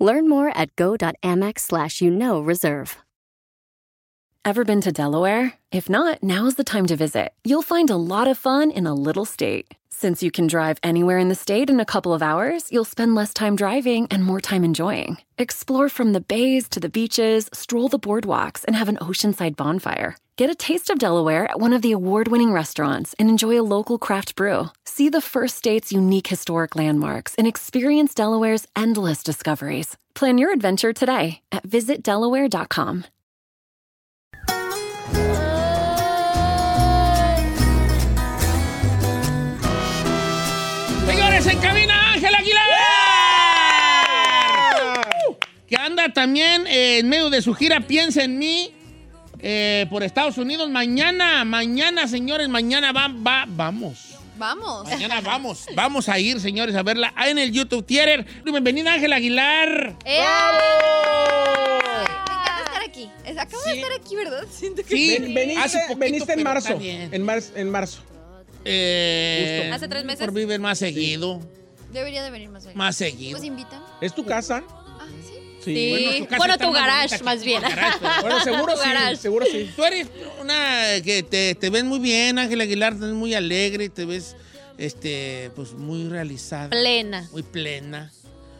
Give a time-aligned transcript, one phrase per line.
[0.00, 2.96] Learn more at go.amex slash you know reserve.
[4.42, 5.52] Ever been to Delaware?
[5.70, 7.34] If not, now's the time to visit.
[7.44, 9.74] You'll find a lot of fun in a little state.
[9.90, 13.14] Since you can drive anywhere in the state in a couple of hours, you'll spend
[13.14, 15.18] less time driving and more time enjoying.
[15.36, 20.16] Explore from the bays to the beaches, stroll the boardwalks, and have an oceanside bonfire.
[20.40, 23.62] Get a taste of Delaware at one of the award winning restaurants and enjoy a
[23.62, 24.70] local craft brew.
[24.86, 29.98] See the first state's unique historic landmarks and experience Delaware's endless discoveries.
[30.14, 33.04] Plan your adventure today at visitdelaware.com.
[41.06, 42.66] Señores, en cabina Ángel Aguilar.
[45.68, 48.79] Que anda también eh, en medio de su gira Piensa en mí
[49.42, 50.70] eh, por Estados Unidos.
[50.70, 54.06] Mañana, mañana, señores, mañana va, va, vamos.
[54.38, 54.88] Vamos.
[54.88, 58.24] Mañana vamos, vamos a ir, señores, a verla en el YouTube Theater.
[58.42, 59.96] Bienvenida, Ángel Aguilar.
[60.06, 60.22] ¡Eh!
[62.64, 63.10] Estar aquí.
[63.38, 63.70] Acabo Sí.
[63.70, 64.44] de estar aquí, ¿verdad?
[64.50, 66.78] Siento que Sí, Ven- veniste, hace poquito, veniste en marzo.
[66.80, 68.00] En, mar- en marzo.
[68.64, 69.74] Eh, Justo.
[69.76, 70.24] Hace tres meses.
[70.26, 71.40] Por vivir más seguido,
[71.92, 72.74] debería de venir más hoy.
[72.74, 73.32] más seguido.
[73.38, 73.82] Pues invitan.
[74.00, 74.62] ¿Es tu casa?
[75.64, 75.74] Sí.
[75.74, 75.90] Sí.
[75.90, 77.62] Bueno, tu casa Bueno, tu garage, bonita más tu bien.
[77.62, 78.82] garage, pero- Bueno, seguro sí.
[78.88, 79.16] Garage.
[79.16, 79.70] Seguro sí.
[79.76, 80.08] Tú eres
[80.40, 84.36] una que te, te ves muy bien, Ángel Aguilar, te ves muy alegre, te ves
[84.78, 87.28] este, pues muy realizada, Plena.
[87.32, 88.10] muy plena.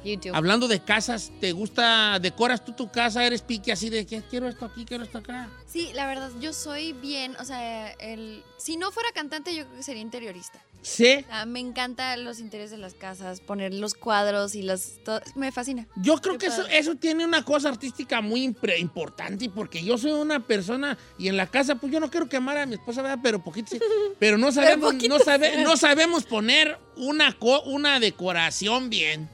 [0.02, 0.34] YouTube.
[0.34, 3.22] Hablando de casas, ¿te gusta, decoras tú tu casa?
[3.26, 5.50] ¿Eres pique así de que quiero esto aquí, quiero esto acá?
[5.66, 9.76] Sí, la verdad, yo soy bien, o sea, el, si no fuera cantante, yo creo
[9.76, 10.58] que sería interiorista.
[10.82, 11.16] Sí.
[11.24, 14.98] O sea, me encantan los interiores de las casas, poner los cuadros y las...
[15.04, 15.86] todo- me fascina.
[15.96, 19.98] Yo creo Qué que eso, eso tiene una cosa artística muy impre- importante porque yo
[19.98, 23.02] soy una persona y en la casa, pues yo no quiero quemar a mi esposa,
[23.02, 23.18] ¿verdad?
[23.22, 23.80] pero poquito sí.
[24.18, 29.28] Pero no sabemos, no, sabe- no sabemos poner una, co- una decoración bien.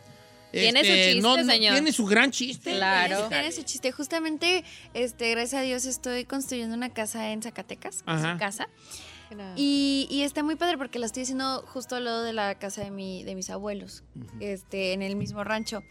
[0.52, 1.72] Este, Tiene su chiste, no- no- señor.
[1.74, 2.72] Tiene su gran chiste.
[2.72, 3.28] Claro.
[3.28, 3.92] Tiene su chiste.
[3.92, 4.64] Justamente,
[4.94, 8.32] este, gracias a Dios, estoy construyendo una casa en Zacatecas, que es Ajá.
[8.32, 8.68] su casa.
[9.56, 12.82] Y, y está muy padre porque la estoy haciendo justo al lado de la casa
[12.82, 14.04] de, mi, de mis abuelos,
[14.40, 15.82] este, en el mismo rancho.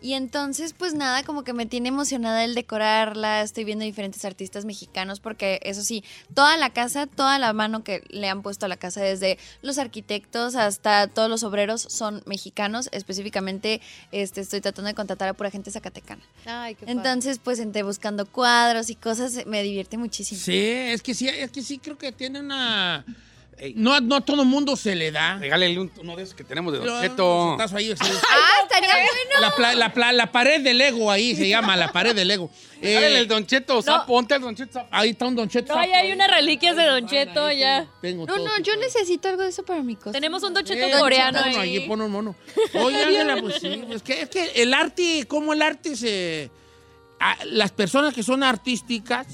[0.00, 3.42] Y entonces, pues nada, como que me tiene emocionada el decorarla.
[3.42, 8.04] Estoy viendo diferentes artistas mexicanos, porque eso sí, toda la casa, toda la mano que
[8.08, 12.88] le han puesto a la casa, desde los arquitectos hasta todos los obreros, son mexicanos.
[12.92, 13.80] Específicamente,
[14.12, 16.22] este, estoy tratando de contratar a pura gente zacatecana.
[16.44, 16.92] Ay, qué padre.
[16.92, 20.40] Entonces, pues entre buscando cuadros y cosas, me divierte muchísimo.
[20.40, 23.04] Sí, es que sí, es que sí creo que tiene una...
[23.74, 25.38] No, no a todo mundo se le da.
[25.38, 27.44] Regálele un- uno de esos que tenemos de Pero, Don Cheto.
[27.52, 27.94] un tazo ahí, sí.
[28.30, 29.40] ¡Ah, estaría bueno!
[29.40, 32.50] La, pla- la pla- la pared del Lego ahí se llama, la pared del Lego.
[32.82, 34.74] Eh, Regálele el Don Cheto, sapo, ponte al Don Cheto.
[34.74, 34.88] sapo.
[34.90, 35.74] ahí está un Don Cheto.
[35.74, 37.88] No, ya hay unas reliquias de Don Cheto, ya.
[38.02, 40.12] Tengo No, todo no, yo necesito algo de eso para mi cosa.
[40.12, 41.56] Tenemos un Don Cheto Eh, coreano ahí.
[41.56, 42.34] allí, pon un mono.
[42.74, 43.82] Oye, Ángela, pues sí.
[43.90, 46.50] Es que, es que el arte, como el arte se.
[47.18, 49.26] a- las personas que son artísticas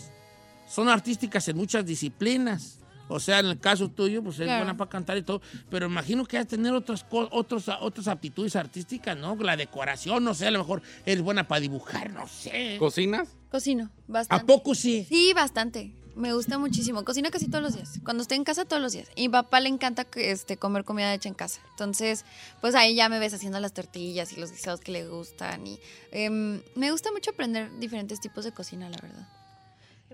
[0.68, 2.78] son artísticas en muchas disciplinas.
[3.12, 4.64] O sea, en el caso tuyo, pues eres Claro.
[4.64, 5.40] buena para cantar y todo.
[5.70, 9.34] Pero imagino que has tener otras, otros, otras aptitudes artísticas, ¿no?
[9.36, 12.76] La decoración, no sé, a lo mejor eres buena para dibujar, no sé.
[12.78, 13.28] ¿Cocinas?
[13.50, 14.46] Cocino, ¿A bastante.
[14.46, 15.04] poco sí?
[15.08, 15.92] Sí, bastante.
[16.14, 17.04] Me gusta muchísimo.
[17.04, 17.98] Cocino casi todos los días.
[18.04, 19.08] Cuando estoy en casa, todos los días.
[19.16, 21.60] Y mi papá le encanta que, este, comer comida hecha en casa.
[21.70, 22.26] Entonces,
[22.60, 25.66] pues ahí ya me ves haciendo las tortillas y los guisados que le gustan.
[25.66, 25.78] Y
[26.10, 29.26] em, me gusta mucho aprender diferentes tipos de cocina, la verdad.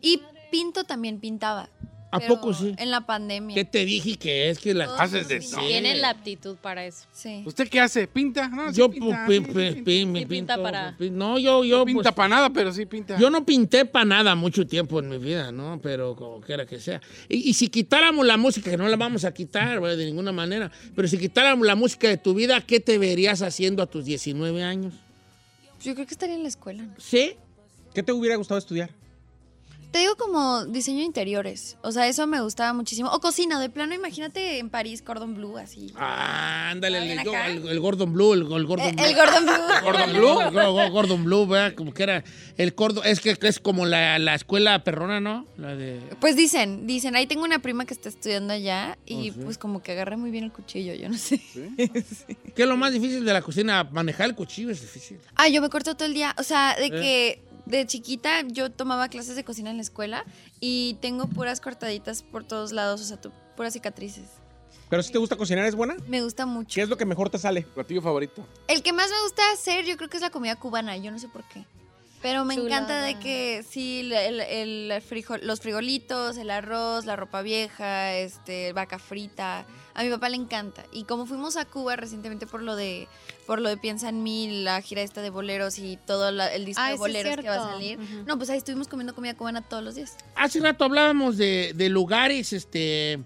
[0.01, 0.23] Y
[0.53, 1.69] pinto también, pintaba.
[2.11, 2.75] ¿A pero poco sí?
[2.79, 3.55] En la pandemia.
[3.55, 5.51] ¿Qué te dije que es que las Haces de sí.
[5.51, 5.61] todo.
[5.67, 7.05] Tienen la aptitud para eso.
[7.13, 7.43] Sí.
[7.45, 8.07] ¿Usted qué hace?
[8.07, 8.49] ¿Pinta?
[8.49, 11.39] No, sí Yo pinta, pi- sí, pi- sí, pi- me Sí, pinta pinto, para- No,
[11.39, 11.79] yo, yo.
[11.81, 13.19] No pinta pues, para nada, pero sí pinta.
[13.19, 15.79] Yo no pinté para nada mucho tiempo en mi vida, ¿no?
[15.83, 17.01] Pero como quiera que sea.
[17.29, 19.99] Y, y si quitáramos la música, que no la vamos a quitar ¿verdad?
[19.99, 23.83] de ninguna manera, pero si quitáramos la música de tu vida, ¿qué te verías haciendo
[23.83, 24.95] a tus 19 años?
[25.83, 26.85] Yo creo que estaría en la escuela.
[26.85, 26.95] ¿no?
[26.97, 27.35] ¿Sí?
[27.95, 28.91] ¿Qué te hubiera gustado estudiar?
[29.91, 31.79] Te digo como diseño de interiores.
[31.83, 33.11] O sea, eso me gustaba muchísimo.
[33.11, 35.93] O cocina, de plano, imagínate en París, Cordon Bleu, así.
[35.97, 39.05] Ah, ándale, ¿Bien el, el- el Gordon Blue, el, el Gordon Eh, Blue.
[39.07, 39.83] el Gordon Bleu.
[39.83, 40.91] ¿Gordon Blue?
[40.91, 41.75] Gordon Blue, ¿verdad?
[41.75, 42.23] Como que era
[42.59, 45.47] el Gordon, es que es como la, la escuela perrona, ¿no?
[45.57, 46.01] La de...
[46.21, 49.41] Pues dicen, dicen, ahí tengo una prima que está estudiando allá y Oh, sí.
[49.45, 51.41] pues como que agarra muy bien el cuchillo, yo no sé.
[52.55, 53.85] ¿Qué es lo más difícil de la cocina?
[53.85, 55.19] Manejar el cuchillo es difícil.
[55.35, 56.35] Ah, yo me corto todo el día.
[56.39, 60.25] O sea, de que de chiquita yo tomaba clases de cocina en la escuela
[60.61, 64.25] y tengo puras cortaditas por todos lados, o sea, tu- puras cicatrices.
[64.89, 65.97] Pero si te gusta cocinar, ¿es buena?
[66.07, 66.75] Me gusta mucho.
[66.75, 67.63] ¿Qué es lo que mejor te sale?
[67.63, 68.47] Platillo favorito.
[68.69, 71.19] El que más me gusta hacer, yo creo que es la comida cubana, yo no
[71.19, 71.65] sé por qué.
[72.21, 77.15] Pero me encanta de que sí, el, el- el frijol- los frijolitos, el arroz, la
[77.17, 79.65] ropa vieja, este, vaca frita.
[79.95, 80.85] A mi papá le encanta.
[80.93, 83.09] Y como fuimos a Cuba recientemente por lo de
[83.47, 86.65] por lo de Piensa en mí, la gira esta de boleros y todo la- el
[86.65, 87.99] disco Ah, de boleros que va a salir.
[88.27, 90.17] No, pues ahí estuvimos comiendo comida cubana todos los días.
[90.35, 93.21] Hace rato hablábamos de, de lugares, este,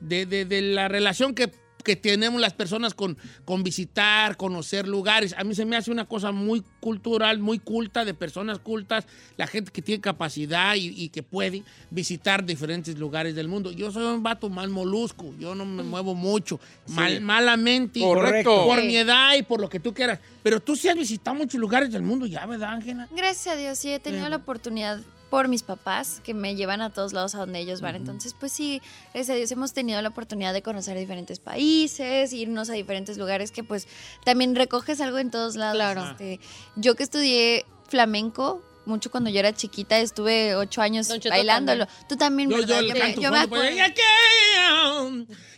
[0.00, 1.50] de, de- de la relación que,
[1.86, 5.36] que tenemos las personas con, con visitar, conocer lugares.
[5.38, 9.06] A mí se me hace una cosa muy cultural, muy culta, de personas cultas,
[9.36, 11.62] la gente que tiene capacidad y, y que puede
[11.92, 13.70] visitar diferentes lugares del mundo.
[13.70, 18.00] Yo soy un vato más molusco, yo no me muevo mucho, mal- malamente.
[18.00, 18.64] Correcto.
[18.66, 18.86] Por Sí.
[18.88, 20.18] mi edad y por lo que tú quieras.
[20.42, 23.06] Pero tú sí has visitado muchos lugares del mundo ya, ¿verdad, Ángela?
[23.14, 25.00] Gracias a Dios, sí he tenido la oportunidad
[25.30, 27.96] por mis papás que me llevan a todos lados a donde ellos van.
[27.96, 28.80] Entonces, pues sí,
[29.12, 33.50] gracias a Dios hemos tenido la oportunidad de conocer diferentes países, irnos a diferentes lugares
[33.50, 33.88] que pues
[34.24, 35.76] también recoges algo en todos lados.
[35.76, 36.10] Claro.
[36.12, 36.40] Este,
[36.76, 41.86] yo que estudié flamenco, mucho cuando yo era chiquita, estuve ocho años Don Cheto bailándolo.
[42.08, 42.80] Tú también, Yo, ¿verdad?
[42.82, 43.64] yo me- yo acuerdo.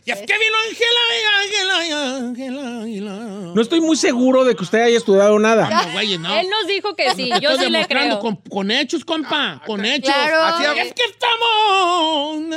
[0.09, 3.97] Que, ya es que vino Ángela, y Ángela, y Ángela, y la- No estoy muy
[3.97, 5.69] seguro de que usted haya estudiado nada.
[5.69, 6.35] No, güey, no.
[6.39, 8.19] Él nos dijo que sí, yo Estoy sí le creo.
[8.21, 10.13] con, con hechos, compa, con hechos.
[10.15, 10.43] Claro.
[10.43, 12.49] Así Y es que estamos.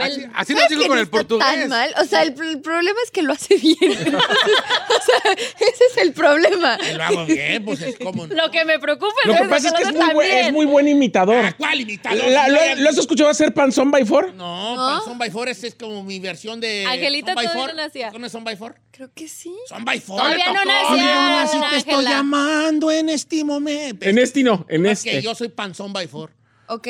[0.00, 1.46] Así, así ¿Sabes nos dijo que con no el portugués.
[1.46, 1.92] Tan mal.
[2.00, 3.76] O sea, el, el problema es que lo hace bien.
[3.82, 6.78] o sea, ese es el problema.
[6.96, 8.26] Lo hago bien, pues es como.
[8.26, 10.66] Lo que me preocupa Lo que eso, pasa es que es muy, buen, es muy
[10.66, 11.44] buen imitador.
[11.44, 12.24] ¿A cuál imitador?
[12.28, 14.34] La- No, ¿Lo, lo has escuchado hacer Panzón by Four?
[14.34, 14.98] No, ¿No?
[14.98, 16.84] Panzón by Four es, es como mi versión de.
[16.86, 17.76] Angelita Son by todavía Four.
[17.76, 18.10] no nacía.
[18.10, 18.74] ¿Conoces Son by Four?
[18.90, 19.54] Creo que sí.
[19.68, 20.18] Son by Four.
[20.18, 24.06] Todavía no nacía, nací, te estoy llamando en este momento.
[24.06, 25.20] En este no, en este.
[25.22, 26.30] yo soy Panzón by Four.
[26.68, 26.88] Ok.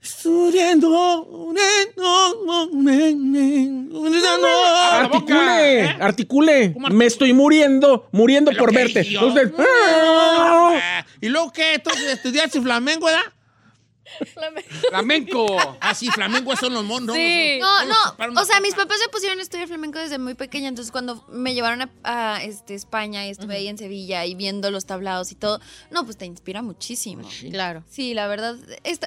[0.00, 1.52] Estudiando.
[4.92, 6.72] Articule, articule.
[6.72, 9.04] ¿Cómo Me estoy muriendo, muriendo por verte.
[9.04, 11.74] yo- Usted- Ah, ¿Y luego qué?
[11.74, 13.20] Entonces estudiaste flamenco, ¿verdad?
[14.88, 15.46] Flamenco.
[15.80, 17.14] Ah, sí, flamenco son los monos.
[17.14, 17.58] Sí.
[17.60, 18.40] No, no.
[18.40, 20.68] O sea, mis papás se pusieron a estudiar flamenco desde muy pequeña.
[20.68, 24.70] Entonces, cuando me llevaron a, a, este, España y estuve ahí en Sevilla y viendo
[24.70, 25.60] los tablados y todo,
[25.90, 27.28] no, pues te inspira muchísimo.
[27.50, 27.84] Claro.
[27.88, 28.56] Sí, la verdad,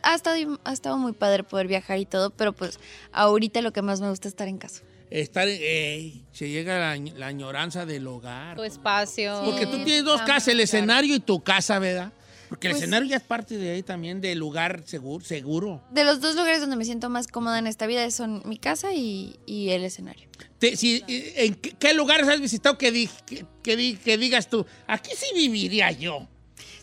[0.03, 2.79] ha estado, ha estado muy padre poder viajar y todo, pero pues
[3.11, 4.81] ahorita lo que más me gusta es estar en casa.
[5.09, 8.55] Estar, ey, se llega la, la añoranza del hogar.
[8.55, 9.41] Tu espacio.
[9.43, 12.13] Porque tú tienes dos casas, el escenario y tu casa, ¿verdad?
[12.51, 15.23] Porque el Pues- escenario ya es parte de ahí también, del lugar seguro.
[15.23, 15.81] seguro.
[15.89, 18.93] De los dos lugares donde me siento más cómoda en esta vida son mi casa
[18.93, 20.27] y, y el escenario.
[20.59, 24.17] Te- si, eh, ¿En qué, qué lugares has visitado que, di- que, que di- que
[24.17, 26.27] digas tú, aquí sí viviría yo?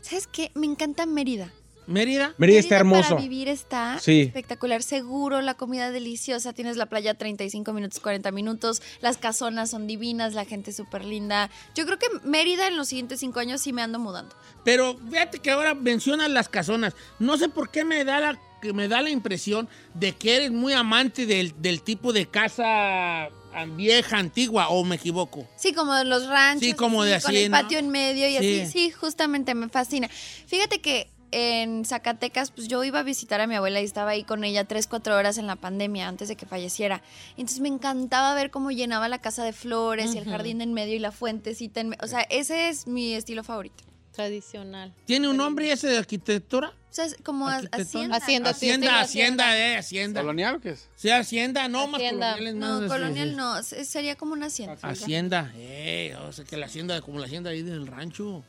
[0.00, 0.50] ¿Sabes qué?
[0.54, 1.52] Me encanta Mérida.
[1.88, 2.34] ¿Mérida?
[2.38, 3.10] Mérida está hermoso.
[3.10, 4.20] Para vivir está Sí.
[4.20, 9.86] espectacular, seguro, la comida deliciosa, tienes la playa 35 minutos, 40 minutos, las casonas son
[9.86, 11.50] divinas, la gente es súper linda.
[11.74, 14.36] Yo creo que Mérida en los siguientes cinco años sí me ando mudando.
[14.64, 16.94] Pero fíjate que ahora mencionas las casonas.
[17.18, 20.50] No sé por qué me da la, que me da la impresión de que eres
[20.50, 23.30] muy amante del, del tipo de casa
[23.76, 25.48] vieja, antigua, o me equivoco.
[25.56, 26.60] Sí, como de los ranchos.
[26.64, 27.56] Sí, como de Con así, el ¿no?
[27.56, 28.60] patio en medio y Sí.
[28.60, 28.66] así.
[28.72, 30.08] Sí, justamente me fascina.
[30.46, 34.24] Fíjate que en Zacatecas, pues yo iba a visitar a mi abuela y estaba ahí
[34.24, 37.02] con ella tres, cuatro horas en la pandemia antes de que falleciera.
[37.36, 40.94] Entonces me encantaba ver cómo llenaba la casa de flores y el jardín en medio
[40.94, 42.04] y la fuentecita en medio.
[42.04, 43.84] O sea, ese es mi estilo favorito.
[44.12, 44.92] Tradicional.
[45.04, 46.72] ¿Tiene un nombre ese de arquitectura?
[46.90, 48.16] O sea, es como hacienda.
[48.16, 50.20] Hacienda, Hacienda, hacienda, eh, hacienda.
[50.22, 50.88] ¿Colonial o qué es?
[50.96, 52.32] Sí, hacienda, no, más Hacienda.
[52.32, 54.76] colonial es más No, colonial no, se- sería como una hacienda.
[54.82, 58.42] Hacienda, eh, o sea que la hacienda, como la hacienda ahí del rancho.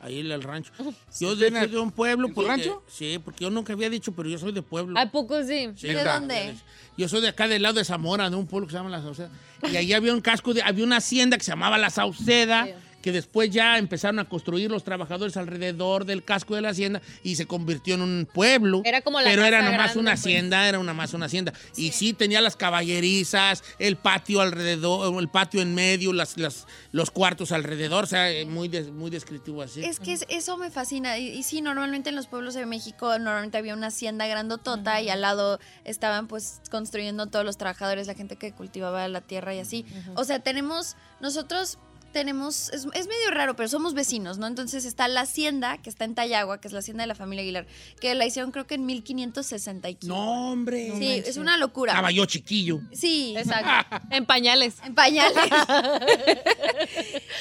[0.00, 0.70] Ahí en el rancho.
[0.78, 2.28] Yo ¿Sí de, soy de un pueblo.
[2.28, 2.82] en tu porque- rancho?
[2.86, 4.98] Sí, porque yo nunca había dicho, pero yo soy de pueblo.
[4.98, 5.70] ¿A poco sí?
[5.76, 6.54] Sí, ¿De dónde?
[6.96, 9.02] Yo soy de acá del lado de Zamora, de un pueblo que se llama La
[9.02, 9.30] Sauceda.
[9.72, 12.72] Y ahí había un casco, de, había una hacienda que se llamaba La Sauceda, Sí.
[13.08, 17.36] Que después ya empezaron a construir los trabajadores alrededor del casco de la hacienda y
[17.36, 18.82] se convirtió en un pueblo.
[18.84, 20.20] Era como la Pero era nomás grande, una pues.
[20.20, 21.54] hacienda, era una más una hacienda.
[21.74, 27.10] Y sí tenía las caballerizas, el patio alrededor, el patio en medio, las, las- los
[27.10, 29.82] cuartos alrededor, o sea, eh, muy, des- muy descriptivo así.
[29.82, 31.16] Es que es- eso me fascina.
[31.16, 35.08] Y, y sí, normalmente en los pueblos de México normalmente había una hacienda grandotota y
[35.08, 39.60] al lado estaban pues construyendo todos los trabajadores, la gente que cultivaba la tierra y
[39.60, 39.86] así.
[40.14, 41.78] O sea, tenemos nosotros
[42.12, 44.46] tenemos, es, es medio raro, pero somos vecinos, ¿no?
[44.46, 47.42] Entonces está la hacienda, que está en Tayagua, que es la hacienda de la familia
[47.42, 47.66] Aguilar,
[48.00, 50.08] que la hicieron creo que en 1560 y quince.
[50.14, 50.92] No, hombre.
[50.98, 51.92] Sí, es una locura.
[51.92, 52.80] Estaba yo chiquillo.
[52.92, 53.98] Sí, Exacto.
[54.10, 54.76] en pañales.
[54.84, 55.36] en pañales.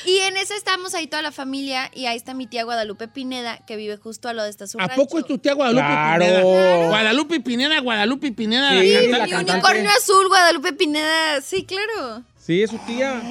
[0.05, 3.59] y en esa estamos ahí toda la familia y ahí está mi tía Guadalupe Pineda,
[3.65, 5.01] que vive justo al lado de esta su ¿A rancho.
[5.01, 6.25] poco es tu tía Guadalupe Claro.
[6.25, 6.87] Pineda?
[6.87, 8.81] Guadalupe Pineda, Guadalupe Pineda.
[8.81, 9.25] Sí, la la.
[9.25, 11.41] Mi unicornio azul, Guadalupe Pineda.
[11.41, 12.23] Sí, claro.
[12.39, 13.21] Sí, es su tía.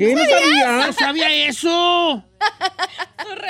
[0.00, 0.86] ¿Qué no sabía?
[0.86, 2.24] No sabía eso.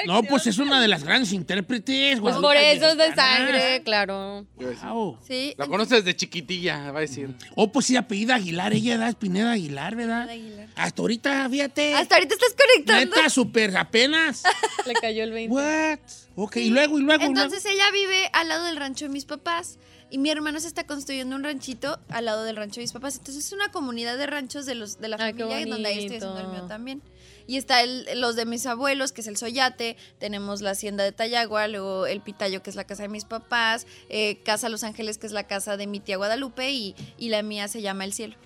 [0.07, 2.19] No, pues es una de las grandes intérpretes.
[2.21, 4.47] Pues por eso es de sangre, claro.
[4.57, 5.19] Wow.
[5.25, 5.54] Sí.
[5.57, 7.30] La conoces de chiquitilla, va a decir.
[7.54, 8.73] Oh, pues sí, apellida Aguilar.
[8.73, 10.28] Ella da Pineda Aguilar, ¿verdad?
[10.28, 10.66] Aguilar.
[10.75, 11.95] Hasta ahorita, fíjate.
[11.95, 13.16] Hasta ahorita estás conectando.
[13.16, 14.42] Neta, súper apenas.
[14.87, 15.54] Le cayó el 20.
[15.54, 15.99] What?
[16.35, 17.23] Ok, y luego, y luego.
[17.23, 19.78] y Entonces ella vive al lado del rancho de mis papás
[20.11, 23.17] y mi hermano se está construyendo un ranchito al lado del rancho de mis papás.
[23.17, 25.99] Entonces es una comunidad de ranchos de los de la Ay, qué familia donde ahí
[26.00, 27.02] estoy haciendo el mío también.
[27.47, 31.11] Y está el- los de mis abuelos, que es el Soyate, tenemos la hacienda de
[31.12, 35.19] Tayagua, luego el Pitayo, que es la casa de mis papás, eh, Casa Los Ángeles,
[35.19, 38.12] que es la casa de mi tía Guadalupe, y, y la mía se llama El
[38.12, 38.37] Cielo.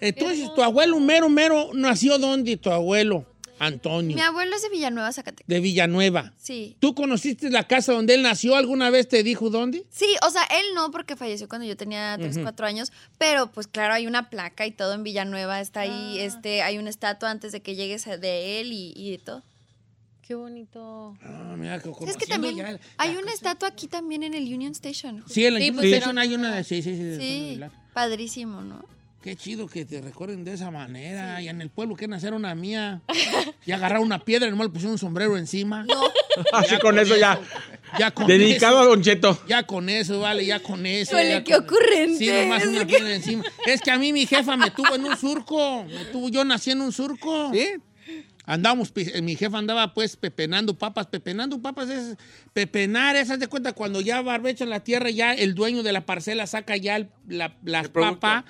[0.00, 3.26] Entonces, tu abuelo mero, mero, nació dónde, tu abuelo?
[3.58, 4.16] Antonio.
[4.16, 5.46] Mi abuelo es de Villanueva, Zacatecas.
[5.46, 6.32] De Villanueva.
[6.36, 6.76] Sí.
[6.80, 8.56] ¿Tú conociste la casa donde él nació?
[8.56, 9.84] ¿Alguna vez te dijo dónde?
[9.90, 13.66] Sí, o sea, él no, porque falleció cuando yo tenía 3, 4 años, pero pues
[13.66, 17.52] claro, hay una placa y todo en Villanueva, está ahí, este, hay una estatua antes
[17.52, 19.42] de que llegues de él y, y de todo.
[20.26, 21.16] Qué bonito.
[21.22, 25.22] Ah, mira, Es que también la hay una estatua aquí también en el Union Station.
[25.28, 26.64] Sí, en Sí, Union pues, Station hay una.
[26.64, 27.16] Sí, sí, sí.
[27.18, 27.60] Sí,
[27.92, 28.93] padrísimo, ¿no?
[29.24, 31.40] Qué chido que te recuerden de esa manera.
[31.40, 33.00] Y en el pueblo que nacer una mía.
[33.66, 35.86] Y agarrar una piedra y nomás le pusieron un sombrero encima.
[36.52, 37.40] Así con eso ya.
[37.98, 38.84] Ya con Dedicado a.
[38.84, 39.40] Don Cheto.
[39.48, 41.16] Ya con eso, vale, ya con eso.
[41.18, 42.18] Ya qué con- ocurrente.
[42.18, 43.42] Sí, nomás una piedra encima.
[43.64, 45.84] Es que a mí mi jefa me tuvo en un surco.
[45.84, 47.50] Me tuvo, yo nací en un surco.
[47.54, 47.68] ¿Sí?
[48.46, 51.06] Andábamos, pi- mi jefa andaba pues pepenando papas.
[51.06, 52.16] Pepenando papas es
[52.52, 56.46] pepenar, esas de cuenta cuando ya barbechan la tierra, ya el dueño de la parcela
[56.46, 58.20] saca ya el- la, la El producto.
[58.20, 58.44] papa,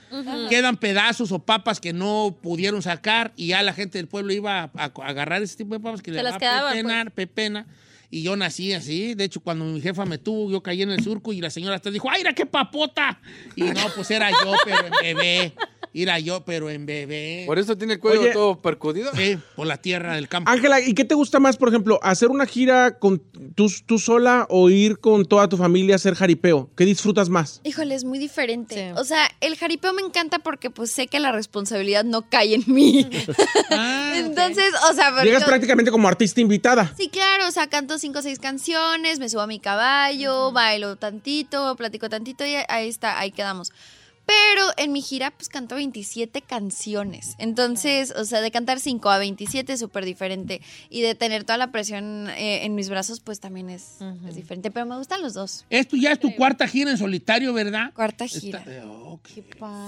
[0.48, 4.62] quedan pedazos o papas que no pudieron sacar y ya la gente del pueblo iba
[4.64, 7.10] a, a agarrar ese tipo de papas que Se le las va a quedaban, pepenar,
[7.12, 7.66] pepena.
[8.11, 9.14] Y yo nací así.
[9.14, 11.76] De hecho, cuando mi jefa me tuvo, yo caí en el surco y la señora
[11.76, 13.20] hasta dijo, ¡ay, mira qué papota!
[13.56, 15.54] Y no, pues era yo, pero en bebé.
[15.96, 17.44] Era yo, pero en bebé.
[17.46, 18.32] Por eso tiene el cuello Oye.
[18.32, 19.12] todo percudido.
[19.14, 20.50] Sí, por la tierra del campo.
[20.50, 23.23] Ángela, ¿y qué te gusta más, por ejemplo, hacer una gira con
[23.54, 26.68] tú, tú sola o ir con toda tu familia a hacer jaripeo?
[26.76, 27.61] ¿Qué disfrutas más?
[27.62, 28.75] Híjole, es muy diferente.
[28.92, 28.99] Sí.
[29.00, 32.64] O sea, el jaripeo me encanta porque pues sé que la responsabilidad no cae en
[32.66, 33.08] mí.
[33.70, 34.14] Ah.
[34.16, 36.92] Entonces, o sea, pero Llegas yo- prácticamente como artista invitada.
[36.99, 40.96] Sí, claro, o sea, canto cinco o seis canciones, me subo a mi caballo, bailo
[40.96, 43.72] tantito, platico tantito y ahí está, ahí quedamos.
[44.26, 47.34] Pero en mi gira, pues canto 27 canciones.
[47.38, 50.62] Entonces, o sea, de cantar 5 a 27 es súper diferente.
[50.88, 54.70] Y de tener toda la presión eh, en mis brazos, pues también es, es diferente.
[54.70, 55.66] Pero me gustan los dos.
[55.68, 57.92] Esto ya es tu cuarta gira en solitario, ¿verdad?
[57.92, 58.64] Cuarta gira.
[58.66, 58.82] Eh.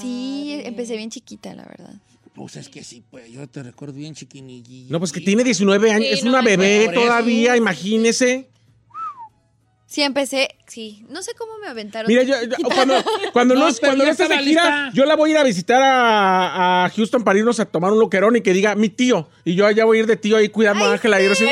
[0.02, 1.94] Sí, empecé bien chiquita, la verdad.
[2.36, 4.92] Pues es que sí, pues yo te recuerdo bien chiquinillito.
[4.92, 8.50] No, pues que tiene 19 años, Sí, es no una bebé todavía, imagínese.
[9.86, 11.06] Sí, empecé, sí.
[11.08, 12.08] No sé cómo me aventaron.
[12.08, 12.94] Mira, yo, yo- cuando,
[13.32, 15.38] cuando No, no, pero cuando ya no estés de gira, yo la voy a ir
[15.38, 18.90] a visitar a, a Houston para irnos a tomar un loquerón y que diga mi
[18.90, 19.30] tío.
[19.44, 21.46] Y yo allá voy a ir de tío ahí cuidando a Ángela y así.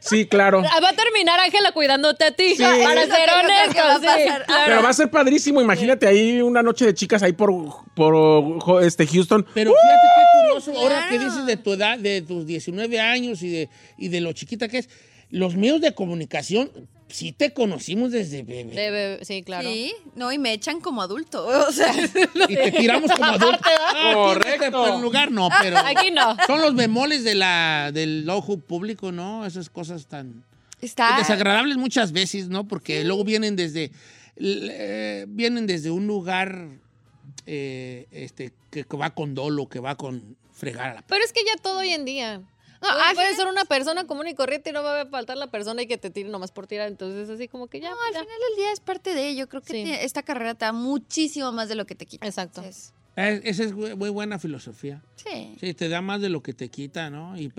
[0.00, 0.62] Sí, claro.
[0.64, 2.54] Ah, Va a terminar Ángela cuidándote a ti.
[2.56, 2.62] Sí.
[2.62, 4.24] Para Eso ser honesto, sí.
[4.24, 4.44] claro.
[4.66, 7.52] Pero va a ser padrísimo, imagínate ahí una noche de chicas ahí por,
[7.94, 9.46] por este Houston.
[9.54, 13.50] Pero fíjate qué curioso, ahora que dices de tu edad, de tus 19 años y
[13.50, 14.88] de, y de lo chiquita que es,
[15.30, 16.70] los medios de comunicación
[17.08, 18.74] sí te conocimos desde bebé.
[18.74, 19.68] De bebé, sí, claro.
[19.68, 21.46] Sí, no, y me echan como adulto.
[21.68, 21.92] O sea,
[22.48, 23.60] Y te tiramos como ¿verdad?
[23.62, 24.70] Ah, Correcto.
[24.70, 26.36] por lugar, no, pero Aquí no.
[26.46, 29.44] son los bemoles de la, del ojo público, ¿no?
[29.46, 30.44] Esas cosas tan
[30.80, 31.16] está.
[31.18, 32.66] desagradables muchas veces, ¿no?
[32.68, 33.90] Porque luego vienen desde,
[34.36, 36.68] eh, vienen desde un lugar
[37.46, 41.32] eh, este, que, que va con dolo, que va con fregar a la Pero es
[41.32, 42.42] que ya todo hoy en día.
[42.80, 45.36] No, al puedes final- ser una persona común y corriente y no va a faltar
[45.36, 46.88] la persona y que te tire nomás por tirar.
[46.88, 47.90] Entonces, así como que ya.
[47.90, 48.20] No, al ya.
[48.20, 49.48] final del día es parte de ello.
[49.48, 49.92] Creo que Sí.
[50.00, 52.26] esta carrera te da muchísimo más de lo que te quita.
[52.26, 52.60] Exacto.
[52.60, 55.02] Entonces, Esa es muy buena filosofía.
[55.16, 55.56] sí.
[55.58, 57.36] Sí, te da más de lo que te quita, ¿no?
[57.36, 57.52] Y,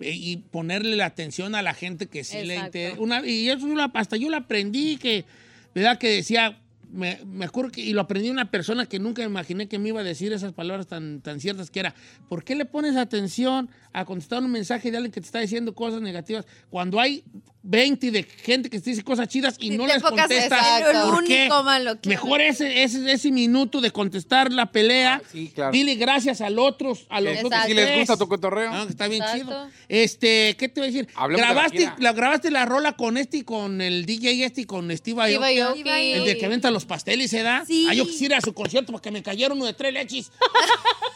[0.00, 2.78] y ponerle la atención a la gente que sí le Exacto.
[2.78, 3.00] interesa.
[3.00, 5.24] Una- y eso hasta yo lo aprendí, que,
[5.72, 5.98] ¿verdad?
[5.98, 6.60] Que decía,
[6.90, 10.00] me, me acuerdo que, y lo aprendí una persona que nunca imaginé que me iba
[10.00, 11.94] a decir esas palabras tan, tan ciertas, que era,
[12.28, 15.74] ¿por qué le pones atención a contestar un mensaje de alguien que te está diciendo
[15.74, 17.24] cosas negativas cuando hay
[17.62, 20.82] 20 de gente que te dice cosas chidas y no enfocas contestas.
[21.04, 21.40] ¿Por qué?
[21.42, 25.20] único malo que Mejor ese, ese, ese minuto de contestar la pelea.
[25.22, 25.72] Ah, sí, claro.
[25.72, 28.70] Dile gracias al otro, a los Que otros si les gusta tu cotorreo.
[28.72, 29.44] Ah, está bien Exacto.
[29.44, 29.68] chido.
[29.88, 31.08] Este, ¿qué te voy a decir?
[31.14, 34.62] Hablemos de la grabaste, la, grabaste la rola con este y con el DJ este
[34.62, 35.34] y con Steve Aoki.
[35.34, 36.12] Steve Aoki.
[36.12, 37.42] El de que venta los pasteles, ¿eh?
[37.42, 37.64] da?
[37.66, 37.86] Sí.
[37.90, 40.30] Ah, yo quisiera ir a su concierto porque me cayeron uno de tres leches.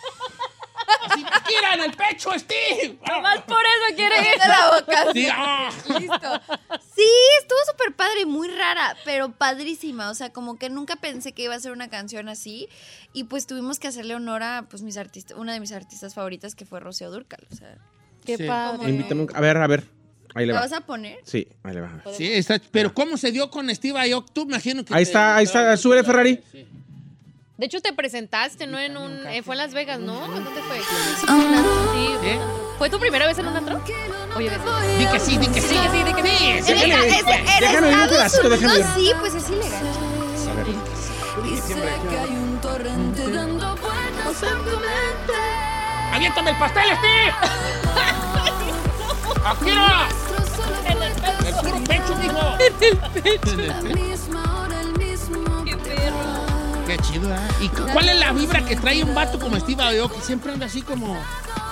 [1.55, 2.99] ¡Tira en el pecho, Steve!
[3.23, 4.41] Más por eso quiere ir.
[4.41, 5.05] de la boca.
[5.13, 5.71] Sí, ah.
[5.99, 6.41] Listo.
[6.95, 7.09] Sí,
[7.41, 10.11] estuvo súper padre, muy rara, pero padrísima.
[10.11, 12.69] O sea, como que nunca pensé que iba a ser una canción así.
[13.13, 16.55] Y pues tuvimos que hacerle honor a pues, mis artistas, una de mis artistas favoritas
[16.55, 17.47] que fue Rocío Durcal.
[17.53, 17.77] O sea,
[18.25, 18.45] Qué Sí.
[18.47, 18.89] padre.
[18.89, 19.85] Invítame un- A ver, a ver.
[20.35, 20.67] Ahí le ¿la va.
[20.67, 21.19] vas a poner?
[21.25, 22.03] Sí, ahí le va.
[22.17, 24.33] Sí, está, pero ¿cómo se dio con Steve Aoki?
[24.33, 24.95] Tú me imagino que...
[24.95, 25.77] Ahí te- está, ahí está.
[25.77, 26.41] Súbele, Ferrari.
[26.53, 26.67] Sí.
[27.63, 28.77] De hecho, te presentaste, ¿no?
[28.81, 29.25] En un.
[29.29, 30.19] eh, fue en Las Vegas, ¿no?
[30.27, 30.79] ¿Dónde fue?
[30.81, 31.27] Sí.
[32.25, 32.37] ¿Eh?
[32.77, 33.81] ¿Fue tu primera vez en un antro?
[34.35, 34.59] Oye, ves.
[34.99, 35.69] Di que sí, di que sí.
[35.69, 36.29] Sí, que sí, di que sí.
[36.37, 37.09] Sí, En, sí, esta- sí.
[37.09, 37.27] es- en
[37.61, 39.07] déjame un Estados pedacito, déjame Unidos oír.
[39.07, 39.81] sí, pues es ilegal.
[40.51, 40.67] A ver.
[46.13, 47.33] ¡Aviéntame el pastel, Steve!
[49.47, 49.87] ¡Aquí no!
[51.77, 52.57] ¡El pecho, mijo!
[56.93, 57.39] Qué chido, ¿eh?
[57.63, 60.21] ¿Y cu- cuál es la vibra que trae un vato como Steve Aoki?
[60.21, 61.17] Siempre anda así como...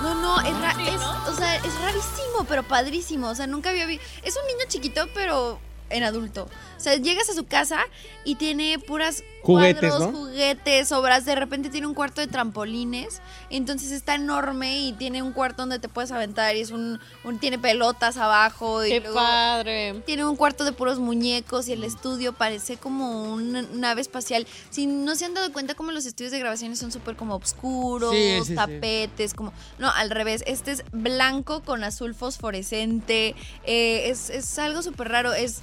[0.01, 3.27] No, no, es, ra- es- o sea, es rarísimo, pero padrísimo.
[3.29, 4.03] O sea, nunca había visto.
[4.23, 5.59] Es un niño chiquito, pero
[5.91, 6.49] en adulto.
[6.75, 7.83] O sea, llegas a su casa
[8.25, 10.17] y tiene puras Juguetes, cuadros, ¿no?
[10.19, 11.25] juguetes, obras.
[11.25, 13.21] De repente tiene un cuarto de trampolines.
[13.49, 17.39] Entonces está enorme y tiene un cuarto donde te puedes aventar y es un, un-
[17.39, 18.85] tiene pelotas abajo.
[18.85, 20.01] Y Qué luego padre.
[20.05, 24.45] tiene un cuarto de puros muñecos y el estudio parece como una nave espacial.
[24.69, 28.11] Si no se han dado cuenta como los estudios de grabaciones son súper como oscuros,
[28.13, 28.55] Sí, sí, sí.
[28.55, 29.53] tapetes, como...
[29.79, 35.33] No, al revés, este es blanco con azul fosforescente, eh, es, es algo súper raro,
[35.33, 35.61] es...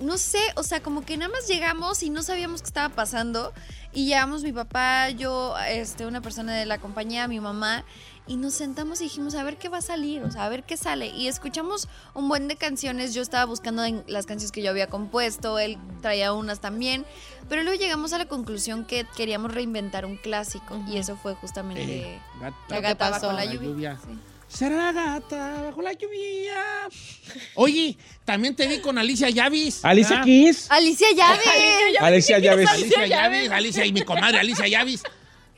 [0.00, 3.52] No sé, o sea, como que nada más llegamos y no sabíamos qué estaba pasando.
[3.92, 7.84] Y llegamos mi papá, yo, este, una persona de la compañía, mi mamá,
[8.26, 10.62] y nos sentamos y dijimos, a ver qué va a salir, o sea, a ver
[10.64, 11.06] qué sale.
[11.08, 14.86] Y escuchamos un buen de canciones, yo estaba buscando en las canciones que yo había
[14.88, 17.06] compuesto, él traía unas también,
[17.48, 22.02] pero luego llegamos a la conclusión que queríamos reinventar un clásico, y eso fue justamente
[22.14, 22.56] Eh, gata.
[22.68, 23.26] La gata pasó?
[23.28, 23.68] bajo la La lluvia.
[23.68, 23.98] lluvia.
[24.04, 24.18] Sí.
[24.48, 26.88] Será la gata bajo la lluvia.
[27.54, 29.84] Oye, también te vi con Alicia Yavis.
[29.84, 30.22] Alicia.
[30.24, 30.70] Keys.
[30.70, 31.98] Alicia Llave.
[32.00, 32.68] Alicia Llaves.
[32.68, 35.02] Alicia Yavis, Alicia y mi comadre Alicia Yavis,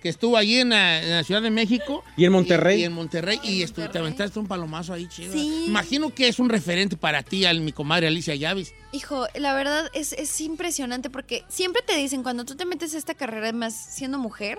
[0.03, 2.03] que estuvo allí en la, en la Ciudad de México.
[2.17, 2.81] Y en Monterrey.
[2.81, 3.39] Y, en Monterrey.
[3.45, 4.03] Y estu- te Monterrey.
[4.03, 5.33] aventaste un palomazo ahí, chido.
[5.33, 5.65] Sí.
[5.69, 8.75] Imagino que es un referente para ti, al, mi comadre Alicia Yavis.
[8.93, 12.99] Hijo, la verdad es, es impresionante porque siempre te dicen, cuando tú te metes a
[12.99, 14.59] esta carrera más siendo mujer,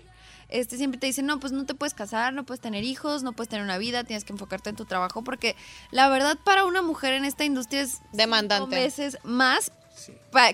[0.52, 3.34] este, siempre te dicen, no, pues no te puedes casar, no puedes tener hijos, no
[3.34, 5.56] puedes tener una vida, tienes que enfocarte en tu trabajo, porque
[5.92, 8.76] la verdad para una mujer en esta industria es Demandante.
[8.76, 9.72] veces más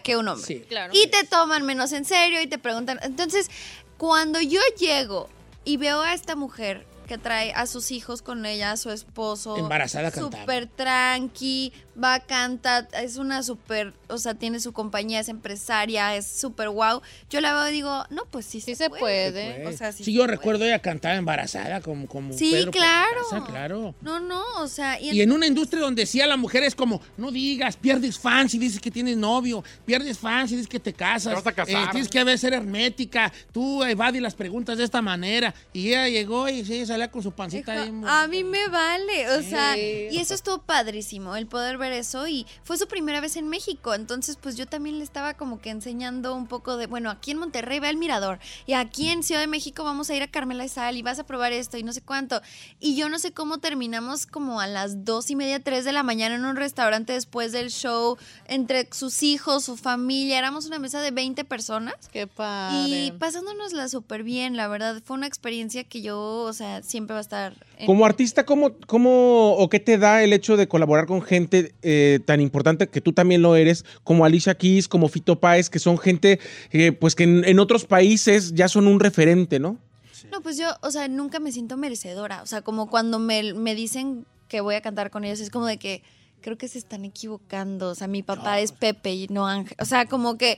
[0.04, 0.46] que un hombre.
[0.46, 0.60] Sí.
[0.68, 0.94] Claro.
[0.96, 3.00] Y te toman menos en serio y te preguntan.
[3.04, 3.50] Entonces,
[3.98, 5.30] cuando yo llego
[5.66, 9.58] y veo a esta mujer que trae a sus hijos con ella, a su esposo.
[9.58, 10.38] Embarazada cantando.
[10.38, 16.28] Súper tranqui, va, canta, es una súper, o sea, tiene su compañía, es empresaria, es
[16.28, 17.02] súper guau.
[17.30, 19.66] Yo la veo y digo, no, pues sí, Sí se puede.
[19.68, 20.38] O sea, sí sí, se yo puede.
[20.38, 23.22] recuerdo ella cantaba embarazada como, como Sí, Pedro claro.
[23.30, 23.96] casa, claro.
[24.02, 26.76] No, no, o sea, y, Y en una industria donde sí a la mujer es
[26.76, 30.80] como, no digas, pierdes fans y dices que tienes novio, pierdes fans y dices que
[30.80, 31.84] te casas, Te vas a casar.
[31.84, 35.54] eh, tienes que haber ser hermética, tú evades las preguntas de esta manera.
[35.74, 37.92] Y ella llegó y sí, salía con su pancita ahí.
[37.92, 42.28] Dijo, a mí me vale, o sea, y eso estuvo padrísimo, el poder ver eso
[42.28, 45.70] y fue su primera vez en México, entonces pues yo también le estaba como que
[45.70, 49.42] enseñando un poco de, bueno, aquí en Monterrey va el Mirador y aquí en Ciudad
[49.42, 51.84] de México vamos a ir a Carmela y Sal y vas a probar esto y
[51.84, 52.42] no sé cuánto.
[52.80, 56.04] Y yo no sé cómo terminamos como a las dos y media, tres de la
[56.04, 61.02] mañana en un restaurante después del show, entre sus hijos, su familia, éramos una mesa
[61.02, 61.96] de 20 personas.
[62.12, 62.88] Qué padre.
[62.88, 65.02] Y pasándonosla súper bien, la verdad.
[65.04, 67.67] Fue una experiencia que yo, o sea, siempre va a estar.
[67.86, 72.20] Como artista, ¿cómo, ¿cómo o qué te da el hecho de colaborar con gente eh,
[72.26, 75.98] tan importante que tú también lo eres, como Alicia Keys, como Fito Páez, que son
[75.98, 76.40] gente
[76.72, 79.78] eh, pues que en, en otros países ya son un referente, ¿no?
[80.32, 82.42] No, pues yo, o sea, nunca me siento merecedora.
[82.42, 85.66] O sea, como cuando me, me dicen que voy a cantar con ellos, es como
[85.66, 86.04] de que
[86.42, 87.90] creo que se están equivocando.
[87.90, 89.76] O sea, mi papá es Pepe y no Ángel.
[89.82, 90.58] O sea, como que,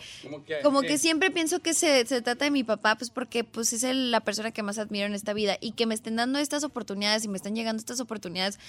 [0.63, 3.83] como que siempre pienso que se, se trata de mi papá, pues porque pues es
[3.83, 5.57] el- la persona que más admiro en esta vida.
[5.61, 8.59] Y que me estén dando estas oportunidades y me están llegando estas oportunidades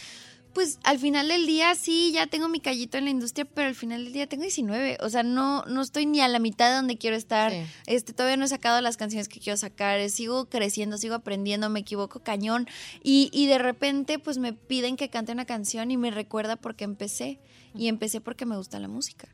[0.53, 3.75] pues al final del día sí, ya tengo mi callito en la industria, pero al
[3.75, 4.99] final del día tengo 19.
[5.01, 7.53] O sea, no, no estoy ni a la mitad de donde quiero estar.
[7.53, 7.63] Sí.
[7.87, 10.09] Este, todavía no he sacado las canciones que quiero sacar.
[10.11, 12.69] Sigo creciendo, sigo aprendiendo, me equivoco cañón.
[13.03, 16.85] Y, y de repente, pues me piden que cante una canción y me recuerda porque
[16.85, 17.41] empecé.
[17.75, 19.29] Y empecé porque me gusta la música.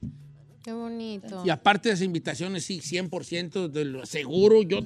[0.66, 1.44] Qué bonito.
[1.46, 4.81] Y aparte de las invitaciones, sí, 100% de lo seguro yo,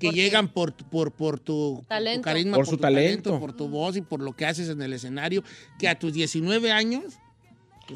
[0.00, 3.38] que llegan por, por, por tu, carisma, Por su tu talento.
[3.38, 5.44] por tu voz y por lo que haces en el escenario,
[5.78, 7.20] que a tus 19 años...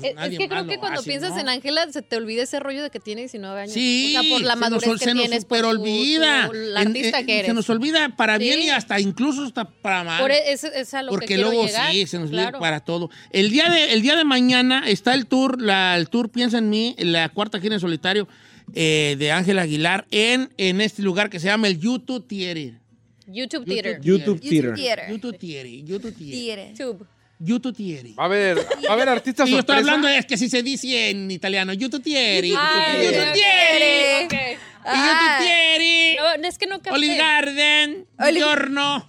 [0.00, 1.40] pues, Es, es que creo que cuando piensas ¿no?
[1.40, 3.72] en Ángela se te olvida ese rollo de que tiene 19 años.
[3.72, 5.42] Sí, o sea, por la se madurez nos, que se nos tienes.
[5.42, 6.46] super por tu- olvida.
[6.48, 7.46] tu- la artista en- que eres.
[7.46, 8.66] Se nos olvida para bien Sí.
[8.66, 10.20] y hasta incluso hasta para mal.
[10.20, 11.92] Por e- es, es a lo que porque luego llegar.
[11.92, 12.60] sí, se nos olvida claro.
[12.60, 13.10] para todo.
[13.30, 16.70] El día de, el día de mañana está el tour, la, el tour Piensa en
[16.70, 18.26] mí, la cuarta gira en solitario
[18.74, 22.80] eh, de Ángel Aguilar en, en este lugar que se llama el YouTube Theater.
[23.26, 24.00] YouTube Theater.
[24.02, 24.74] YouTube Theater.
[24.74, 25.10] Theater.
[25.10, 26.34] YouTube Theater, YouTube Theater.
[26.34, 26.68] Theater.
[26.74, 26.74] YouTube.
[26.74, 27.13] YouTube Theater.
[27.40, 29.94] Va a va a haber artistas Y yo estoy sorpresa.
[29.94, 32.44] hablando es que si se dice en italiano, YouTube Theater.
[32.58, 34.24] Ay, YouTube ok, Theater.
[34.26, 34.32] ok.
[34.86, 36.40] Y YouTube Theater.
[36.40, 36.90] No, es que no capté.
[36.92, 38.06] Olive Garden.
[38.18, 39.08] Oli- Giorno.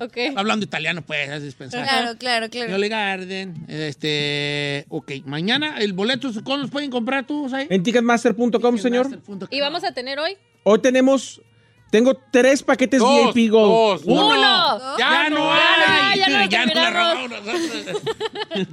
[0.00, 0.16] Ok.
[0.36, 1.82] Hablando italiano, pues, haces pensar.
[1.84, 2.74] Claro, claro, claro.
[2.74, 3.64] Olive Garden.
[3.68, 4.84] Este.
[4.88, 7.66] Ok, mañana el boleto, ¿cómo los pueden comprar tú, Zay?
[7.70, 9.08] En ticketmaster.com, señor.
[9.50, 10.36] ¿Y vamos a tener hoy?
[10.64, 11.40] Hoy tenemos,
[11.90, 14.00] tengo tres paquetes Dos, VIP Gold.
[14.00, 14.02] dos.
[14.06, 14.28] ¡Uno!
[14.28, 14.98] ¡Uno!
[14.98, 15.60] ¡Ya no no hay!
[16.16, 16.64] Ya no Ya.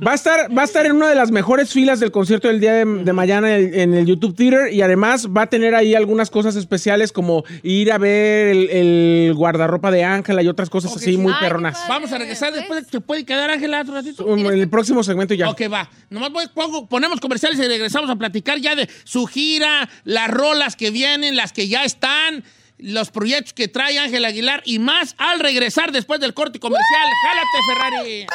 [0.05, 2.59] Va a estar, va a estar en una de las mejores filas del concierto del
[2.59, 5.75] día de, de mañana en el, en el YouTube Theater y además va a tener
[5.75, 10.69] ahí algunas cosas especiales como ir a ver el, el guardarropa de Ángela y otras
[10.69, 11.77] cosas así muy Ay, perronas.
[11.87, 12.87] Vamos a regresar después.
[12.87, 14.25] ¿Te puede quedar, Ángela, otro ratito?
[14.25, 15.49] Um, En el próximo segmento ya.
[15.49, 15.89] Ok, va.
[16.09, 20.75] Nomás voy- pongo- ponemos comerciales y regresamos a platicar ya de su gira, las rolas
[20.75, 22.43] que vienen, las que ya están,
[22.79, 27.07] los proyectos que trae Ángel Aguilar y más al regresar después del corte comercial.
[27.23, 28.25] ¡Jálate, Ferrari!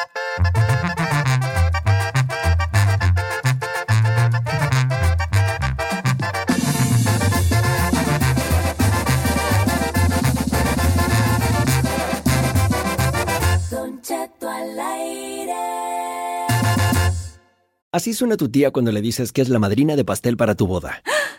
[17.91, 20.67] Así suena tu tía cuando le dices que es la madrina de pastel para tu
[20.67, 21.01] boda.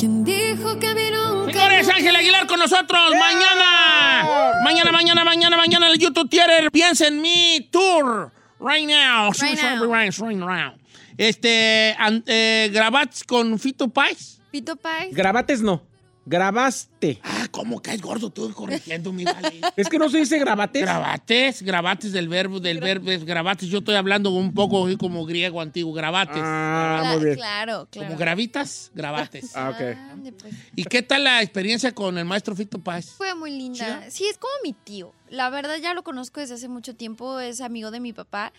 [0.00, 4.24] ¿Quién dijo que nunca Señores, Ángel Aguilar con nosotros mañana.
[4.64, 6.70] Mañana, mañana, mañana, mañana en el YouTube Theater.
[6.70, 8.32] Piensa en mí, tour.
[8.58, 9.30] Right now.
[9.38, 9.84] Right now.
[9.92, 10.72] Right, right now.
[11.18, 14.40] Este, an- eh, ¿grabaste con Fito Pais?
[14.50, 15.14] Pito Pais?
[15.14, 15.82] Grabates no.
[16.26, 17.18] Grabaste.
[17.22, 19.60] Ah, ¿cómo caes gordo tú corrigiendo, mi vale?
[19.76, 20.82] Es que no se dice grabates.
[20.82, 23.68] Grabates, grabates del verbo, del verbo, es grabates.
[23.68, 26.42] Yo estoy hablando un poco como griego antiguo, grabates.
[26.44, 27.36] Ah, muy bien.
[27.36, 28.08] Claro, claro.
[28.08, 29.56] Como gravitas, grabates.
[29.56, 29.96] Ah, ok.
[30.12, 30.54] Ande, pues.
[30.76, 33.10] ¿Y qué tal la experiencia con el maestro Fito Pais?
[33.12, 33.78] Fue muy linda.
[33.78, 34.10] ¿Chida?
[34.10, 35.14] Sí, es como mi tío.
[35.30, 38.52] La verdad ya lo conozco desde hace mucho tiempo, es amigo de mi papá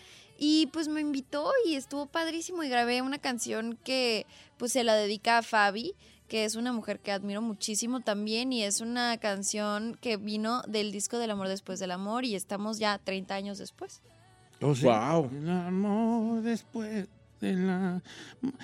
[0.44, 4.94] y pues me invitó y estuvo padrísimo y grabé una canción que pues se la
[4.94, 5.94] dedica a Fabi,
[6.32, 10.90] que es una mujer que admiro muchísimo también y es una canción que vino del
[10.90, 14.00] disco del amor después del amor y estamos ya 30 años después.
[14.58, 15.28] Wow.
[15.30, 17.06] El amor después
[17.42, 18.02] de la...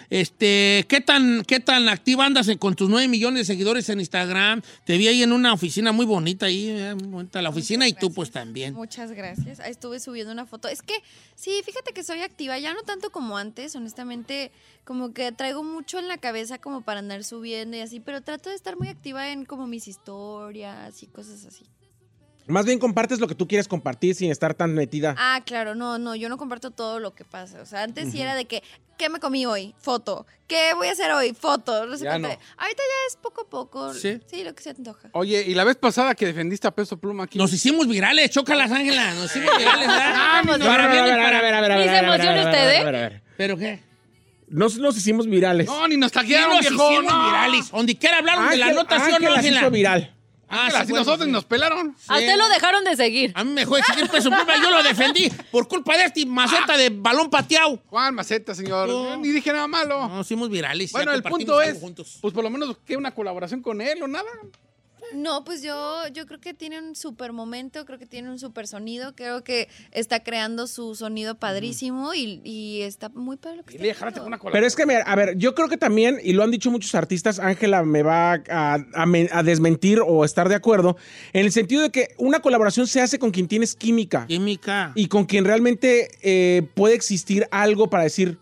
[0.09, 4.63] Este, ¿qué tan, ¿qué tan activa andas con tus 9 millones de seguidores en Instagram?
[4.85, 7.93] Te vi ahí en una oficina muy bonita ahí, eh, muy bonita la oficina y
[7.93, 8.75] tú pues también.
[8.75, 9.61] Muchas gracias.
[9.61, 10.69] Ahí estuve subiendo una foto.
[10.69, 10.95] Es que
[11.35, 14.53] sí, fíjate que soy activa, ya no tanto como antes, honestamente,
[14.85, 18.49] como que traigo mucho en la cabeza como para andar subiendo y así, pero trato
[18.49, 21.67] de estar muy activa en como mis historias y cosas así.
[22.49, 25.15] Más bien compartes lo que tú quieres compartir sin estar tan metida.
[25.19, 27.61] Ah, claro, no, no, yo no comparto todo lo que pasa.
[27.63, 28.63] O sea, antes sí era de que,
[28.97, 29.75] ¿qué me comí hoy?
[29.79, 30.27] Foto.
[30.47, 31.35] ¿Qué voy a hacer hoy?
[31.39, 31.87] Foto.
[31.87, 32.29] No sé Ya cuánto.
[32.29, 32.35] no.
[32.57, 33.93] Ahorita ya es poco a poco.
[33.95, 34.19] ¿Sí?
[34.27, 35.11] Sí, lo que se antoja.
[35.13, 37.37] Oye, y la vez pasada que defendiste a Peso Pluma aquí.
[37.39, 39.13] Nos hicimos virales, chócalas, Ángela.
[39.15, 39.87] Nos hicimos virales.
[39.91, 41.85] Ah, No, no, no, Para a ver, a ver, a ver, a ver, Ni ver,
[41.91, 42.79] se a ver, a ver, emocione a ver, usted, a ver, ¿eh?
[42.81, 43.23] a ver, a ver.
[43.37, 43.81] ¿Pero qué?
[44.49, 45.67] Nos, nos hicimos virales.
[45.67, 46.91] No, ni nos ¿Quién taguearon, nos viejo.
[46.93, 47.27] hicimos no.
[47.27, 47.71] virales?
[47.71, 49.61] Donde quiera hablaron de la Ángel- anotación, Ángel las Ángela.
[49.61, 50.15] hizo viral.
[50.49, 51.31] Ah, sí, nosotros sí.
[51.31, 51.95] nos pelaron.
[52.07, 53.33] A usted lo dejaron de seguir.
[53.35, 56.25] A mí me dejó de seguir peso pluma, yo lo defendí por culpa de este
[56.27, 57.81] maceta de balón pateado.
[57.87, 58.89] Juan Maceta, señor.
[58.89, 59.17] No.
[59.17, 60.09] Ni dije nada malo.
[60.09, 60.93] Nos hicimos virales.
[60.93, 62.19] bueno, el punto es, juntos.
[62.21, 64.29] pues por lo menos que una colaboración con él o nada.
[65.15, 68.67] No, pues yo, yo creo que tiene un super momento, creo que tiene un super
[68.67, 73.71] sonido, creo que está creando su sonido padrísimo y, y está muy padre lo que
[73.73, 74.39] está Dile, jálate haciendo.
[74.39, 76.51] con una Pero es que, mira, a ver, yo creo que también, y lo han
[76.51, 80.97] dicho muchos artistas, Ángela me va a, a me- a desmentir o estar de acuerdo,
[81.33, 84.93] en el sentido de que una colaboración se hace con quien tienes química Química.
[84.95, 88.39] y con quien realmente eh, puede existir algo para decir,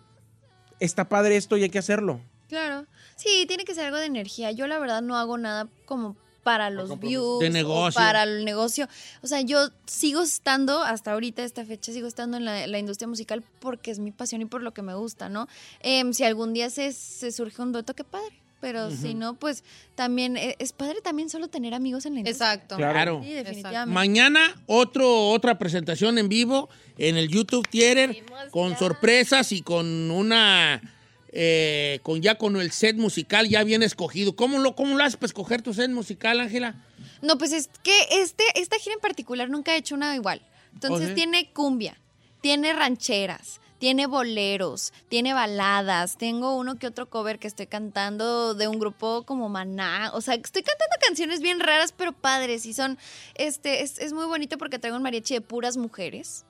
[0.81, 2.20] está padre esto y hay que hacerlo.
[2.48, 2.87] Claro.
[3.16, 4.52] Sí, tiene que ser algo de energía.
[4.52, 8.88] Yo la verdad no hago nada como para los views De o para el negocio.
[9.20, 13.09] O sea, yo sigo estando, hasta ahorita, esta fecha, sigo estando en la, la industria
[13.09, 15.48] musical porque es mi pasión y por lo que me gusta, ¿no?
[15.80, 18.40] Em, si algún día se, se surge un dueto, qué padre.
[18.61, 19.64] Pero si no, pues
[19.96, 22.54] también eh, es padre también solo tener amigos en la industria.
[22.54, 22.76] Exacto.
[22.76, 23.20] Claro.
[23.24, 23.92] Sí, definitivamente.
[23.92, 30.80] Mañana otro, otra presentación en vivo en el YouTube Theater con sorpresas y con una
[31.38, 34.35] eh, con ya con el set musical ya bien escogido.
[34.35, 36.83] ¿Cómo lo, cómo lo haces para escoger tu set musical, Ángela?
[37.20, 40.40] No, pues es que este, esta gira en particular nunca he hecho una igual.
[40.72, 42.01] Entonces tiene cumbia,
[42.40, 46.16] tiene rancheras, tiene boleros, tiene baladas.
[46.16, 50.12] Tengo uno que otro cover que estoy cantando de un grupo como Maná.
[50.14, 52.64] O sea, estoy cantando canciones bien raras, pero padres.
[52.64, 52.96] Y son,
[53.35, 56.45] este, es, es muy bonito porque traigo un mariachi de puras mujeres.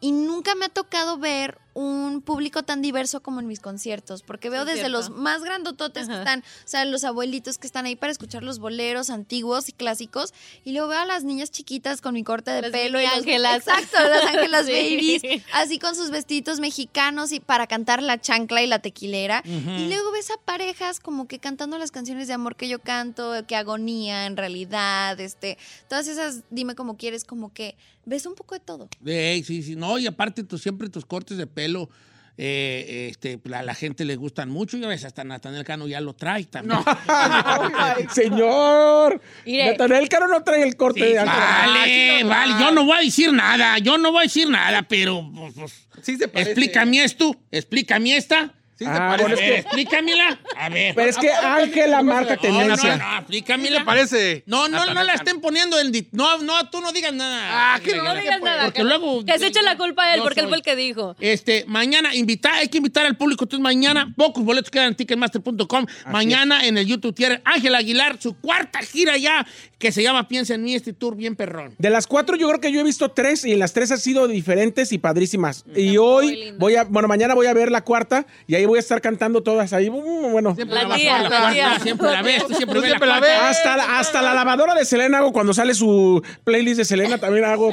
[0.00, 4.48] Y nunca me ha tocado ver un público tan diverso como en mis conciertos, porque
[4.48, 4.96] veo Sí, desde cierto.
[4.96, 8.60] los más grandototes que están, o sea, los abuelitos que están ahí para escuchar los
[8.60, 10.32] boleros antiguos y clásicos,
[10.64, 13.56] y luego veo a las niñas chiquitas con mi corte de Las pelo y ángelas.
[13.66, 14.72] exacto, las ángelas Sí.
[14.72, 19.88] babies, así con sus vestidos mexicanos y para cantar la chancla y la tequilera, y
[19.88, 23.56] luego ves a parejas como que cantando las canciones de amor que yo canto, que
[23.56, 28.60] agonía en realidad, este, todas esas, dime como quieres, como que ves un poco de
[28.60, 28.88] todo.
[29.04, 29.76] Sí, sí.
[29.76, 31.88] No, y aparte tú, siempre tus cortes de pelo.
[32.36, 34.76] eh, este, a la gente le gustan mucho.
[34.76, 36.80] Y a veces hasta Natanel Cano ya lo trae también.
[37.06, 39.20] Ay, señor.
[39.46, 39.70] Mire.
[39.70, 42.54] Natanael Caro no trae el corte Sí, de vale, vale.
[42.60, 43.78] Yo no voy a decir nada.
[43.78, 45.30] Yo no voy a decir nada, pero.
[45.34, 47.36] pues, pues, Sí se explícame esto.
[47.50, 48.52] Explícame esta.
[48.76, 49.32] Sí se Ah, parece.
[49.32, 50.38] A ver, explícamela.
[50.56, 50.94] A ver.
[50.96, 52.96] Pero es que Ángela marca No, no, tendencia.
[52.96, 53.78] no, ¿Qué explícamela.
[53.78, 54.42] te parece?
[54.46, 55.92] No, no, no la estén poniendo en...
[56.10, 57.74] No, no, tú no digas nada.
[57.74, 58.64] Ah, que No digas nada.
[58.64, 59.24] Porque que- luego...
[59.24, 61.14] Que se eche la culpa a él, porque él fue el que dijo.
[61.20, 63.44] Este, mañana invitar, hay que invitar al público.
[63.44, 65.86] Entonces, mañana, pocos boletos quedan en ticketmaster.com.
[66.10, 69.46] Mañana en el YouTube Theater, Ángel Aguilar, su cuarta gira ya,
[69.84, 71.74] que se llama Piensa en mí, este tour bien perrón.
[71.76, 73.98] De las cuatro, yo creo que yo he visto tres y en las tres han
[73.98, 75.62] sido diferentes y padrísimas.
[75.76, 78.80] Y hoy voy a, bueno, mañana voy a ver la cuarta y ahí voy a
[78.80, 79.90] estar cantando todas ahí.
[79.90, 81.78] Mm, Bueno, Siempre La vas a tía, la cuarta, tía.
[81.80, 83.36] siempre la ves, tú siempre Tú ves siempre la la ves.
[83.42, 87.44] hasta, la- hasta la lavadora de Selena hago cuando sale su playlist de Selena también
[87.44, 87.70] hago.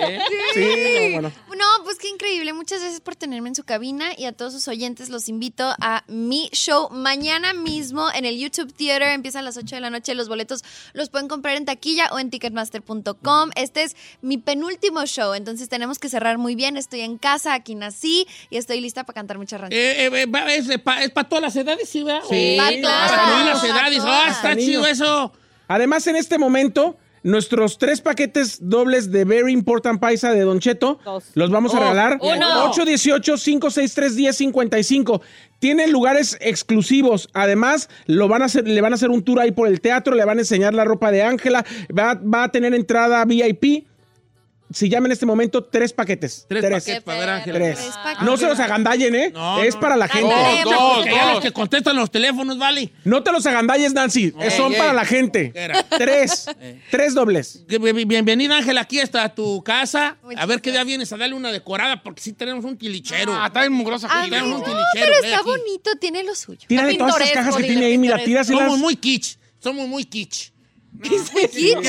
[0.54, 1.32] Sí, no, bueno.
[1.58, 2.54] No, pues qué increíble.
[2.54, 6.06] Muchas gracias por tenerme en su cabina y a todos sus oyentes los invito a
[6.08, 9.10] mi show mañana mismo en el YouTube Theater.
[9.10, 10.16] Empieza a las 8 de la noche.
[10.16, 13.50] Los boletos los pueden comprar en taquilla o en ticketmaster.com.
[13.56, 16.78] Este es mi penúltimo show, entonces tenemos que cerrar muy bien.
[16.78, 19.96] Estoy en casa, aquí nací y estoy lista para cantar muchas rancheras.
[19.98, 22.04] Eh, eh, eh, va- es para todas las edades, ¿sí?
[22.04, 22.22] ¿verdad?
[22.30, 22.56] Sí.
[22.80, 24.00] Claro, todas las edades.
[24.04, 25.34] Ah, está Para chido eso.
[25.68, 31.00] Además, en este momento, nuestros tres paquetes dobles de Very Important Paisa de Don Cheto
[31.06, 31.26] Dos.
[31.36, 32.18] los vamos a Oh, regalar.
[32.22, 32.72] uno.
[32.74, 35.22] 818-563-1055.
[35.60, 37.30] Tienen lugares exclusivos.
[37.34, 40.16] Además, lo van a hacer, le van a hacer un tour ahí por el teatro,
[40.16, 41.64] le van a enseñar la ropa de Ángela,
[41.98, 43.86] va, va a tener entrada VIP.
[44.74, 46.46] Si llama en este momento, tres paquetes.
[46.48, 46.74] Tres, Tres.
[46.84, 47.60] paquetes para ver a Ángela.
[47.60, 47.80] Tres.
[47.80, 48.24] Tres paquetes.
[48.26, 49.32] No se los agandallen, ¿eh?
[49.34, 50.14] No, es no, para la no.
[50.14, 50.34] gente.
[50.34, 51.34] Dos, dos, dos, ya dos.
[51.36, 52.92] los que contestan los teléfonos, vale.
[53.04, 54.34] No te los agandalles, Nancy.
[54.56, 54.78] Son ey.
[54.78, 55.52] para la gente.
[55.56, 55.84] Era.
[55.84, 56.48] Tres.
[56.92, 57.64] Tres dobles.
[57.68, 60.18] Bienvenida, Ángela, aquí hasta tu casa.
[60.38, 63.34] A ver qué día vienes a darle una decorada, porque sí tenemos un tilichero.
[63.36, 64.08] Ah, está bien mugrosa.
[64.10, 64.84] Ah, tenemos un no, tilichero.
[64.94, 65.50] pero está aquí.
[65.50, 66.62] bonito, tiene lo suyo.
[66.68, 68.64] Tírale todas esas cajas que tiene ahí, mira, tíraselas.
[68.64, 69.38] Somos muy kitsch.
[69.60, 70.52] Somos muy kitsch.
[71.04, 71.16] ¿Qué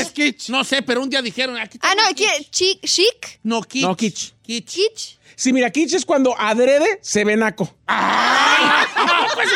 [0.00, 0.48] es kitsch?
[0.50, 1.56] No sé, pero un día dijeron.
[1.58, 2.50] Aquí Ah, no, kitsch.
[2.84, 3.82] chic, No, kitsch.
[3.82, 4.32] No, kitsch.
[4.42, 4.74] Kitsch.
[4.74, 5.18] kitsch.
[5.34, 7.74] Sí, mira, kitsch es cuando adrede se ve naco.
[7.86, 8.86] ¡Ay!
[9.06, 9.48] ¡No, pues!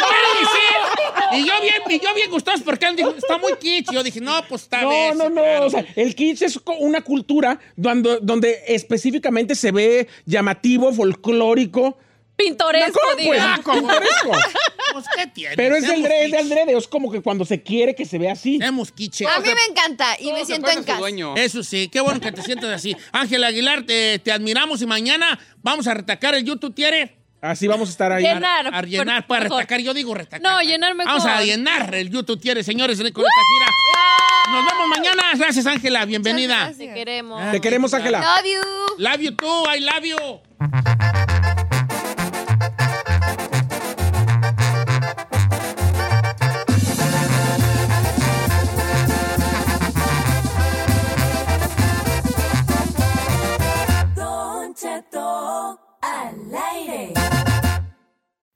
[1.33, 3.93] Y yo bien, y yo bien gustoso porque él dijo, está muy kitsch.
[3.93, 5.19] Yo dije, no, pues está No, bien.
[5.19, 5.67] no, no.
[5.67, 11.99] O sea, el kitsch es una cultura donde, donde específicamente se ve llamativo, folclórico.
[12.37, 13.41] Pintoresco, ¿Cómo, pues?
[13.41, 13.57] diga.
[13.65, 14.31] Pintoresco.
[14.93, 15.57] Pues, ¿qué tiene?
[15.57, 16.77] Pero es del es del adrede.
[16.77, 18.59] Es como que cuando se quiere que se vea así.
[18.59, 19.23] Seamos kitsch.
[19.23, 21.01] A mí me encanta y me siento en casa.
[21.37, 22.97] Eso sí, qué bueno que te sientas así.
[23.13, 27.11] Ángel Aguilar, te, te admiramos y mañana vamos a retacar el YouTube, ¿quieres?
[27.43, 28.23] Así vamos a estar ahí.
[28.25, 28.75] Llenar.
[28.75, 29.59] A llenar, por- para mejor.
[29.61, 30.41] retacar, yo digo retacar.
[30.41, 31.13] No, llenar mejor.
[31.13, 33.67] Vamos a llenar el YouTube, ¿quieres, señores, con esta gira?
[34.51, 35.23] Nos vemos mañana.
[35.37, 36.61] Gracias, Ángela, bienvenida.
[36.65, 36.95] Muchas Te gracias.
[37.05, 37.51] queremos.
[37.53, 38.21] Te queremos, Ángela.
[38.21, 38.95] Love you.
[39.05, 41.66] Love you too, I love you.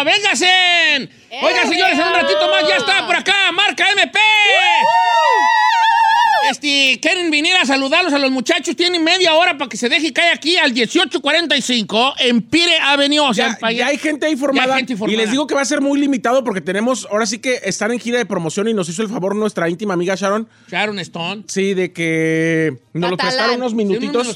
[0.00, 0.04] ¡Vámonos!
[0.04, 1.08] ¡Véngase!
[1.42, 4.18] Oigan, señores, en un ratito más ya está por acá, marca MP.
[6.50, 8.74] Este, quieren venir a saludarlos a los muchachos.
[8.76, 13.20] Tienen media hora para que se deje caer aquí al 1845 en Pire Avenue.
[13.20, 15.62] O sea, Ya, hay gente ahí formada, Ya hay gente Y les digo que va
[15.62, 18.74] a ser muy limitado porque tenemos, ahora sí que están en gira de promoción y
[18.74, 20.48] nos hizo el favor nuestra íntima amiga Sharon.
[20.70, 21.44] Sharon Stone.
[21.46, 23.18] Sí, de que nos lo Catalán.
[23.18, 23.86] prestaron unos Sí, unos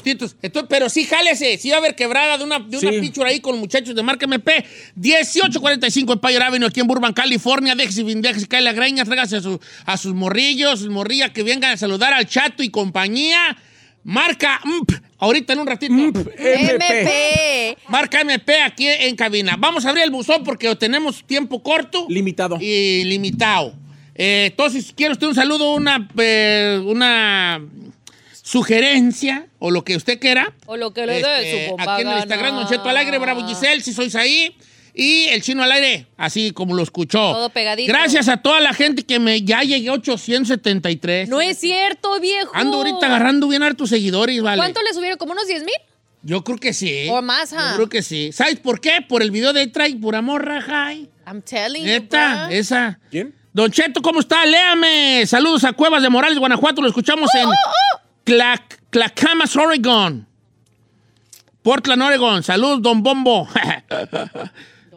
[0.01, 0.35] minutitos.
[0.41, 1.57] Entonces, pero sí, jálese.
[1.57, 2.99] Sí va a haber quebrada de una, de una Sí.
[2.99, 4.65] picture ahí con muchachos de marca MP.
[4.95, 7.75] 1845 en Empire Avenue, aquí en Burbank, California.
[7.75, 11.71] Déjese, déjese caer la greña, tráigase a, su- a sus morrillos, sus morrillas que vengan
[11.73, 13.57] a saludar al chato y compañía.
[14.03, 15.01] Marca MP.
[15.17, 15.93] Ahorita en un ratito.
[15.93, 17.77] MP.
[17.87, 19.55] Marca MP aquí en cabina.
[19.57, 22.57] Vamos a abrir el buzón porque tenemos tiempo corto Limitado.
[22.61, 23.73] y limitado.
[24.13, 27.61] Eh, entonces, quiero usted un saludo, una, eh, una
[28.41, 30.53] sugerencia o lo que usted quiera.
[30.67, 32.17] O lo que le dé Este, su Aquí en el.
[32.19, 34.55] Instagram, Don Cheto al aire, Bravo Giselle, si sois ahí.
[34.97, 37.19] Y el chino al aire, así como lo escuchó.
[37.19, 37.91] Todo pegadito.
[37.91, 41.27] Gracias a toda la gente que me ya llegué a 873.
[41.27, 42.49] No es cierto, viejo.
[42.53, 44.57] Ando ahorita agarrando bien hartos seguidores, ¿vale?
[44.57, 45.17] ¿Cuánto le subieron?
[45.17, 45.75] ¿Como unos 10 mil?
[46.23, 47.07] Yo creo que sí.
[47.11, 47.73] O más, Yo ¿ah?
[47.75, 48.31] creo que sí.
[48.31, 49.01] ¿Sabes por qué?
[49.07, 51.09] Por el video de Trae Pura Morra, Jai.
[51.27, 52.55] I'm telling you, Neta, bro.
[52.55, 52.99] esa.
[53.11, 53.35] ¿Quién?
[53.51, 54.45] Don Cheto, ¿cómo está?
[54.45, 55.25] Léame.
[55.27, 56.81] Saludos a Cuevas de Morales, Guanajuato.
[56.81, 57.49] Lo escuchamos Oh, en
[58.23, 60.25] Clac- Clackamas, Oregon.
[61.61, 62.43] Portland, Oregon.
[62.43, 63.47] Saludos, Don Bombo.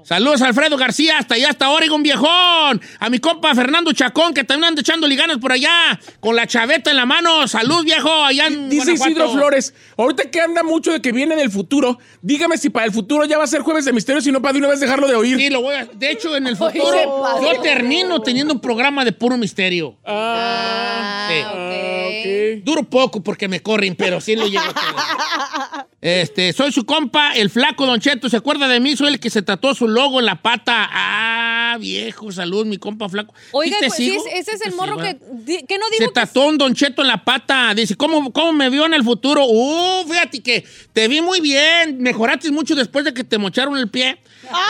[0.09, 2.81] Saludos, Alfredo García, hasta allá, hasta Oregon, viejón.
[2.99, 6.89] A mi compa Fernando Chacón, que también anda echando liganas por allá, con la chaveta
[6.89, 7.47] en la mano.
[7.47, 9.11] Salud, viejo, allá en Dice Guanajuato.
[9.11, 12.93] Isidro Flores, ahorita que anda mucho de que viene del futuro, dígame si para el
[12.93, 15.07] futuro ya va a ser jueves de misterio, si no para de una vez dejarlo
[15.09, 15.37] de oír.
[15.37, 15.85] Sí, lo voy a...
[15.85, 19.99] De hecho, en el futuro, yo termino teniendo un programa de puro misterio.
[20.07, 22.08] Ah, Sí.
[22.65, 24.63] Duro poco porque me corren, pero sí lo tener.
[26.01, 28.29] Este, soy su compa, el flaco Don Cheto.
[28.29, 28.97] ¿Se acuerda de mí?
[28.97, 30.89] Soy el que se tatuó su logo en la pata.
[30.93, 33.35] Ah, viejo, salud, mi compa flaco.
[33.51, 36.47] Oiga, ¿Sí te pues, ese es el morro que, que no Se digo que tatuó
[36.47, 37.75] un Don Cheto en la pata.
[37.75, 39.45] Dice, ¿cómo, ¿cómo me vio en el futuro?
[39.45, 42.01] Uh, fíjate que te vi muy bien.
[42.01, 44.19] Mejoraste mucho después de que te mocharon el pie.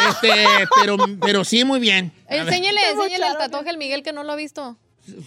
[0.09, 0.33] Este,
[0.81, 2.11] pero, pero sí, muy bien.
[2.29, 4.79] Enséñale, enséñale el tatuaje al Miguel que no lo ha visto.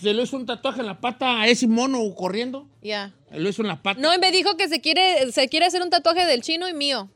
[0.02, 2.68] Se le hizo un tatuaje en la pata a ese mono corriendo.
[2.82, 3.12] Ya.
[3.32, 4.00] Lo hizo en la pata.
[4.02, 6.74] No, y me dijo que se quiere, se quiere hacer un tatuaje del chino y
[6.74, 7.10] mío.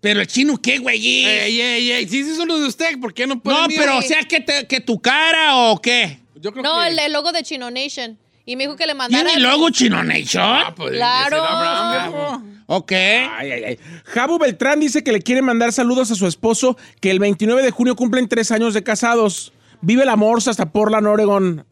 [0.00, 1.24] Pero el chino, ¿qué, güey?
[1.24, 3.76] Ey, ey, ey, si eso es lo de usted, ¿por qué no puede No, mío?
[3.80, 6.20] pero o sea, que, te- que tu cara o qué.
[6.36, 6.88] Yo creo No, que...
[6.88, 8.16] el, el logo de Chino Nation.
[8.46, 9.24] Y me dijo que le mandara.
[9.28, 10.42] ¿Tiene logo Chino Nation?
[10.42, 12.42] Ah, pues, Claro.
[12.66, 12.92] Ok.
[12.92, 13.78] Ay, ay, ay.
[14.04, 17.70] Jabu Beltrán dice que le quiere mandar saludos a su esposo, que el 29 de
[17.70, 19.52] junio cumplen tres años de casados.
[19.80, 21.64] Vive la morsa hasta Portland, Oregon.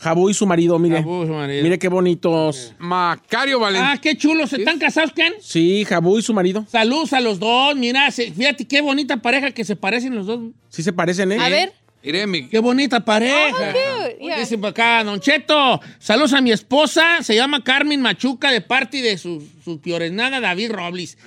[0.00, 0.96] Jabú y su marido, mire.
[0.96, 1.62] Jabú y su marido.
[1.62, 2.72] Mire qué bonitos.
[2.78, 3.86] Macario Valentín.
[3.92, 4.48] Ah, qué chulos.
[4.50, 5.34] ¿Se están casados, Ken?
[5.40, 6.64] Sí, Jabú y su marido.
[6.70, 7.76] Saludos a los dos.
[7.76, 10.40] Mira, fíjate qué bonita pareja que se parecen los dos.
[10.70, 11.38] Sí se parecen, ¿eh?
[11.38, 11.72] A ver.
[12.02, 13.52] Iré, mi- Qué bonita pareja.
[13.74, 14.38] cute, yeah.
[14.40, 19.18] Dice acá, Don Cheto, saludos a mi esposa, se llama Carmen Machuca, de parte de
[19.18, 21.18] su, su piorenada David Robles.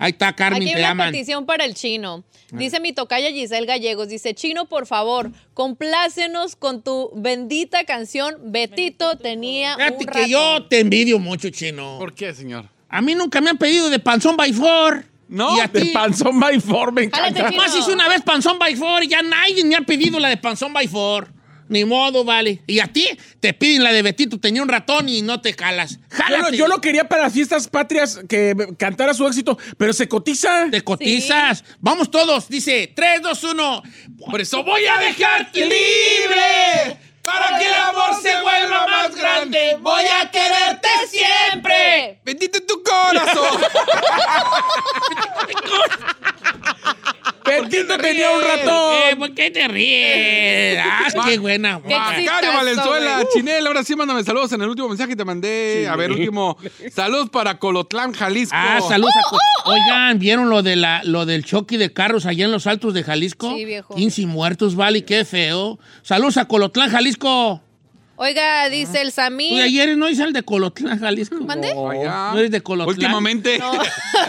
[0.00, 2.24] Ahí está, Carmen, Aquí hay te una petición para el chino.
[2.52, 9.16] Dice mi tocaya Giselle Gallegos, dice, Chino, por favor, complácenos con tu bendita canción Betito
[9.18, 10.28] tenía Fíjate un que ratón".
[10.28, 11.96] yo te envidio mucho, chino.
[11.98, 12.64] ¿Por qué, señor?
[12.88, 15.04] A mí nunca me han pedido de panzón by four.
[15.28, 15.90] No, y a De ti.
[15.94, 17.32] panzón by four, me encanta.
[17.40, 20.28] Jálate, Más hice una vez panzón by four y ya nadie me ha pedido la
[20.28, 21.28] de panzón by four.
[21.70, 22.62] Ni modo, vale.
[22.66, 23.06] Y a ti
[23.38, 26.00] te piden la de Betito, tenía un ratón y no te calas.
[26.28, 30.08] Yo lo, yo lo quería para las fiestas patrias que cantara su éxito, pero se
[30.08, 30.68] cotiza.
[30.68, 31.62] Te cotizas.
[31.78, 32.48] Vamos todos.
[32.48, 33.82] Dice 3, 2, 1.
[34.28, 37.09] Por eso voy a dejarte libre.
[37.30, 39.76] Para que el amor se vuelva más grande.
[39.80, 42.20] Voy a quererte siempre.
[42.24, 43.60] ¡Bendito tu corazón!
[47.50, 48.94] Betito tenía un ratón.
[48.94, 50.80] Eh, ¿Por qué te ríes?
[51.12, 51.78] Ah, qué buena.
[51.78, 53.24] Macario Valenzuela.
[53.32, 55.88] Chinel, ahora sí mándame saludos en el último mensaje que te mandé.
[55.88, 56.56] A ver, último.
[56.92, 58.54] Saludos para Colotlán, Jalisco.
[58.56, 59.64] Ah, saludos a...
[59.70, 63.02] Oigan, ¿vieron lo, de la, lo del choque de carros allá en los altos de
[63.02, 63.54] Jalisco?
[63.54, 63.94] Sí, viejo.
[63.94, 65.78] 15 muertos, vale, qué feo.
[66.02, 67.19] Saludos a Colotlán, Jalisco.
[68.22, 69.62] Oiga, dice el Oye, Samir.
[69.62, 71.36] ayer no hice el de Colotlán, Jalisco.
[71.36, 72.94] ¿No eres de Colotlán?
[72.94, 73.58] Últimamente.
[73.58, 73.72] No.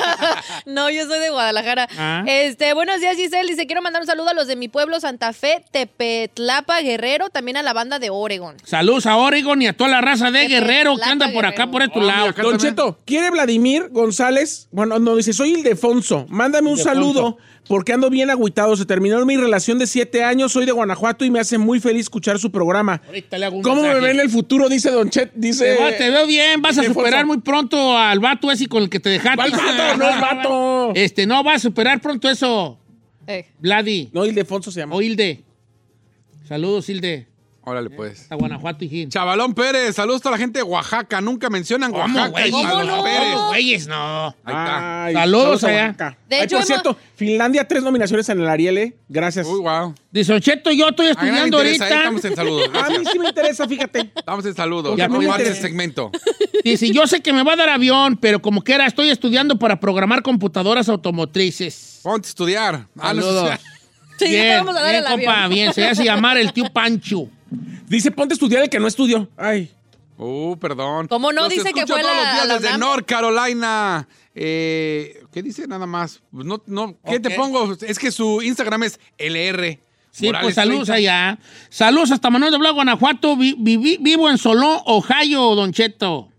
[0.66, 1.90] no, yo soy de Guadalajara.
[1.98, 2.24] Ah.
[2.26, 3.50] Este, buenos días, Giselle.
[3.50, 7.58] Dice, quiero mandar un saludo a los de mi pueblo, Santa Fe, Tepetlapa, Guerrero, también
[7.58, 8.56] a la banda de Oregon.
[8.64, 11.82] Saludos a Oregon y a toda la raza de Guerrero que anda por acá, por
[11.82, 12.34] estos Oh, lados.
[12.38, 12.58] mira, Don.
[12.60, 14.70] Cheto, quiere Vladimir González.
[14.72, 16.28] Bueno, no, dice, soy Ildefonso.
[16.30, 16.96] Mándame un Ildefonso.
[17.14, 17.38] saludo
[17.72, 18.76] porque ando bien agüitado.
[18.76, 20.52] Se terminó mi relación de siete años.
[20.52, 23.02] Soy de Guanajuato y me hace muy feliz escuchar su programa.
[23.08, 24.68] Ahorita le hago un ¿Cómo me ve en el futuro?
[24.68, 25.32] Dice Don Chet.
[25.32, 25.78] Te, Dice.
[25.80, 29.00] va- te veo bien, vas a superar muy pronto al vato ese con el que
[29.00, 29.38] te dejaste.
[29.38, 29.98] ¿Cuál vato?
[29.98, 30.92] No es vato.
[30.96, 32.78] Este, no, vas a superar pronto eso,
[33.26, 34.10] Eh, Vladi.
[34.12, 34.98] No, Ildefonso se llama.
[34.98, 35.42] O Hilde.
[36.50, 37.28] Saludos, Hilde.
[37.72, 38.22] Órale, pues.
[38.24, 39.10] Hasta Guanajuato, hijín.
[39.10, 41.22] Chavalón Pérez, saludos a toda la gente de Oaxaca.
[41.22, 42.48] Nunca mencionan ¿Cómo, Oaxaca güey?
[42.50, 43.04] y ¿Cómo Chavalón no?
[43.04, 43.36] Pérez.
[43.48, 44.26] Güeyes, no.
[44.28, 45.06] Ahí está.
[45.06, 45.86] Ay, Saludos a allá.
[45.86, 46.18] Oaxaca.
[46.28, 48.78] De Ay, hecho, por hemos- cierto, Finlandia, tres nominaciones en el Ariel.
[48.78, 48.96] ¿eh?
[49.08, 49.48] Gracias.
[49.48, 49.96] Uy, wow.
[50.12, 51.98] Dice, Don Cheto, yo estoy A estudiando interesa, ahí ahorita.
[51.98, 52.70] Estamos en saludos.
[52.74, 54.12] A mí sí me interesa, fíjate.
[54.16, 54.98] Estamos en saludos.
[54.98, 55.62] Ya, no interesa.
[55.62, 56.12] segmento.
[56.64, 59.80] Dice, yo sé que me va a dar avión, pero como quiera, estoy estudiando para
[59.80, 62.00] programar computadoras automotrices.
[62.04, 62.88] Ponte a estudiar.
[63.00, 63.52] Ah, no, Saludos.
[64.20, 65.50] Sí, ya te bien, vamos a dar bien, el compa, avión.
[65.50, 65.74] bien.
[65.74, 67.28] Se hace llamar el tío Pancho.
[67.88, 69.30] Dice, ponte a estudiar el que no estudió.
[69.38, 69.72] Ay.
[70.18, 71.08] Uh, perdón.
[71.08, 71.42] ¿Cómo no?
[71.42, 72.78] Los Dice que fue todos la- los días la desde.
[72.78, 74.08] North Carolina.
[74.36, 76.22] Eh, ¿Qué dice nada más?
[76.32, 77.74] Pues no, no, ¿Qué te pongo?
[77.82, 79.80] Es que su Instagram es LR.
[80.12, 80.94] Sí, Morales pues saludos 30.
[80.94, 81.40] allá.
[81.70, 83.36] Saludos hasta Manuel de Blanco, Guanajuato.
[83.38, 86.30] Vi- vivo en Solón, Ohio, Don Cheto.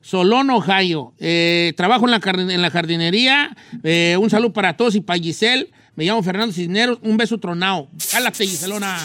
[0.00, 1.14] Solón, Ohio.
[1.18, 2.20] Eh, trabajo en la,
[2.54, 3.56] en la jardinería.
[3.82, 5.70] Eh, un saludo para todos y para Giselle.
[5.96, 6.98] Me llamo Fernando Cisneros.
[7.02, 7.88] Un beso tronado.
[8.10, 8.98] Jálate, Giselona.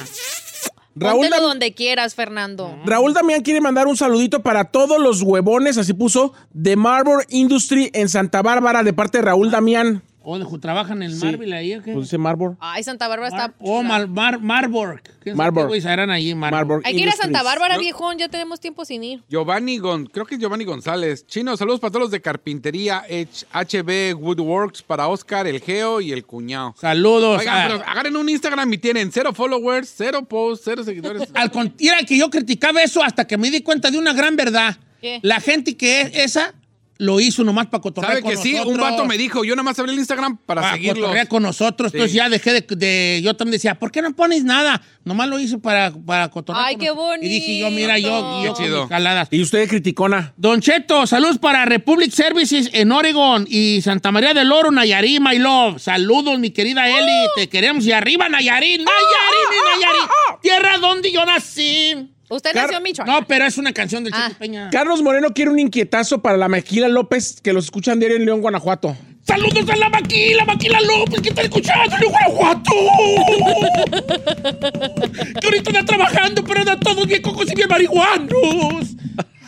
[1.00, 2.78] Raúl, Póntelo donde quieras, Fernando.
[2.86, 7.90] Raúl Damián quiere mandar un saludito para todos los huevones, así puso, de Marble Industry
[7.94, 10.04] en Santa Bárbara, de parte de Raúl Damián.
[10.22, 11.26] ¿O de- trabajan en el Sí.
[11.26, 11.94] Marvel ahí o qué?
[11.94, 12.50] Pues dice Marble.
[12.60, 13.54] Ay, Santa Bárbara está...
[13.60, 15.02] Oh, Mar, Mar- Marburg.
[15.22, 15.72] ¿Quién sabe Marburg.
[15.82, 16.68] qué en Marburg?
[16.68, 17.42] Marble Hay que ir a Santa.
[17.42, 18.18] Bárbara, Yo- viejón.
[18.18, 19.24] Ya tenemos tiempo sin ir.
[19.30, 21.26] Giovanni Gon, creo que es Giovanni González.
[21.26, 26.12] Chino, saludos para todos los de carpintería H- HB Woodworks, para Oscar, el Geo y
[26.12, 26.76] el cuñado.
[26.78, 27.40] Saludos.
[27.40, 31.30] Oigan, a- pero agarren un Instagram y tienen cero followers, cero posts, cero seguidores.
[31.34, 34.78] Al contrario, que yo criticaba eso hasta que me di cuenta de una gran verdad.
[35.02, 35.20] ¿Qué?
[35.22, 36.54] La gente que es esa
[37.00, 38.56] lo hizo nomás para cotorrear ¿Sabe con que sí?
[38.60, 41.92] Un vato me dijo, yo nada más abrí el Instagram para Para cotorrear con nosotros.
[41.92, 41.98] Sí.
[41.98, 44.82] Entonces ya dejé de, de- Yo también decía, ¿por qué no pones nada?
[45.06, 47.18] Nomás lo hice para, para cotorrear Ay, con qué nosotros.
[47.22, 48.54] Y dije yo, mira, yo, bonito.
[48.54, 48.82] yo chido.
[48.82, 49.30] mis jaladas.
[49.32, 50.34] Y usted criticona.
[50.36, 55.40] Don Cheto, saludos para Republic Services en Oregon y Santa María del Oro, Nayarit, my
[55.40, 55.80] love.
[55.82, 57.28] Saludos, mi querida Eli.
[57.38, 57.86] Te queremos.
[57.86, 58.82] Y arriba, Nayarit.
[58.82, 60.42] Nayarit, mi Nayarit.
[60.42, 62.10] Tierra donde yo nací.
[62.30, 63.16] Usted Car- nació en Michoacán.
[63.16, 64.26] No, pero es una canción del Ah.
[64.28, 64.70] Cheto Peña.
[64.72, 68.42] Carlos Moreno quiere un inquietazo para la Maquila López, que los escuchan diario en León,
[68.42, 68.96] Guanajuato.
[69.26, 72.72] Saludos a la Maquila, Maquila López, que está escuchando en Guanajuato.
[75.40, 78.96] que ahorita está trabajando, pero anda todos bien cocos y bien marihuanos.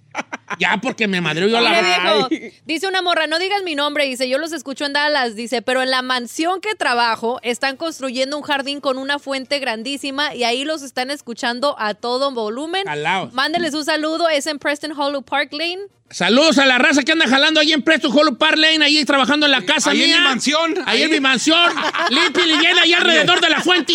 [0.59, 2.29] ya, porque me madreo yo Mire, la...
[2.29, 5.63] viejo, Dice una morra, no digas mi nombre, dice, yo los escucho en Dallas, dice,
[5.63, 10.45] pero en la mansión que trabajo están construyendo un jardín con una fuente grandísima y
[10.45, 12.89] ahí los están escuchando a todo volumen.
[12.89, 15.81] Al Mándenles un saludo, es en Preston Hollow Park Lane.
[16.09, 19.45] Saludos a la raza que anda jalando ahí en Presto Hollow Park Lane, ahí trabajando
[19.47, 20.19] en la casa Ahí en mía.
[20.19, 20.75] mi mansión.
[20.87, 21.59] Ahí, en mi mansión.
[22.11, 23.93] Limpia y llena ahí alrededor de la fuente.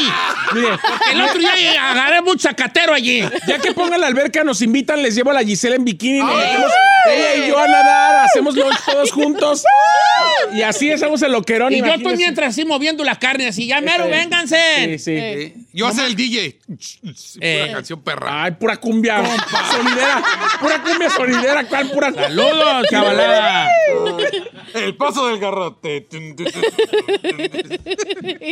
[1.13, 3.21] El otro día agarré mucho zacatero allí.
[3.47, 6.35] Ya que pongan la alberca, nos invitan, les llevo a la Gisela en bikini, nos
[6.35, 6.71] metemos
[7.09, 9.63] ella y yo a nadar, hacemos lunch todos juntos.
[10.53, 11.71] Y así hacemos el loquerón.
[11.73, 12.17] Y yo estoy imagínense.
[12.23, 14.09] mientras así moviendo la carne, así, ya mero, Sí.
[14.11, 14.99] vénganse.
[14.99, 15.53] Sí, sí.
[15.73, 16.59] Yo hacer el DJ.
[17.39, 17.59] Eh.
[17.61, 18.43] Pura canción perra.
[18.43, 19.23] Ay, pura cumbia
[19.71, 20.23] sonidera.
[20.59, 22.13] Pura cumbia sonidera, ¿cuál pura?
[22.13, 23.69] Saludos, chavalada.
[24.73, 26.07] El paso del garrote.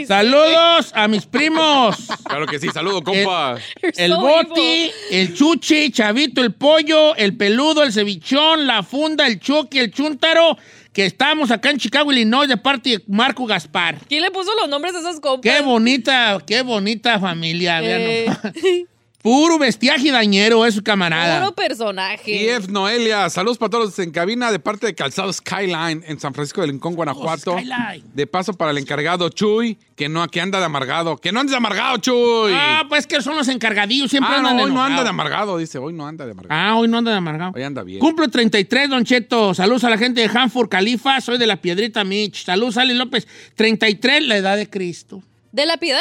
[0.08, 1.98] Saludos a mis primos.
[2.24, 3.58] Claro que sí, saludo, compa.
[3.82, 4.92] El so Boti, evil.
[5.12, 10.58] el Chuchi, Chavito, el Pollo, el Peludo, el Cevichón, la Funda, el Chucky, el Chuntaro,
[10.94, 13.98] que estamos acá en Chicago, Illinois, de parte de Marco Gaspar.
[14.08, 15.52] ¿Quién le puso los nombres a esos compas?
[15.52, 18.86] Qué bonita, qué bonita familia, vean Eh.
[19.22, 21.40] Puro bestiaje dañero es su camarada.
[21.42, 22.32] Puro personaje.
[22.32, 22.72] Y F.
[22.72, 26.68] Noelia, saludos para todos en cabina de parte de Calzado Skyline en San Francisco de
[26.68, 27.52] Rincón, Guanajuato.
[27.52, 28.06] Oh, Skyline.
[28.14, 31.18] De paso para el encargado Chuy, que no que anda de amargado.
[31.18, 32.54] Que no andes de amargado, Chuy.
[32.56, 35.58] Ah, pues que son los encargadillos, siempre Ah, andan no, hoy no anda de amargado,
[35.58, 35.78] dice.
[35.80, 36.58] Hoy no anda de amargado.
[36.58, 37.52] Ah, hoy no anda de amargado.
[37.54, 38.00] Hoy anda bien.
[38.00, 39.54] Cumplo 33, Don Cheto.
[39.54, 41.20] Saludos a la gente de Hanford, Califa.
[41.20, 42.46] Soy de la Piedrita Mitch.
[42.46, 43.28] Saludos, Ali López.
[43.56, 45.22] 33, la edad de Cristo.
[45.52, 46.00] ¿De la piedad?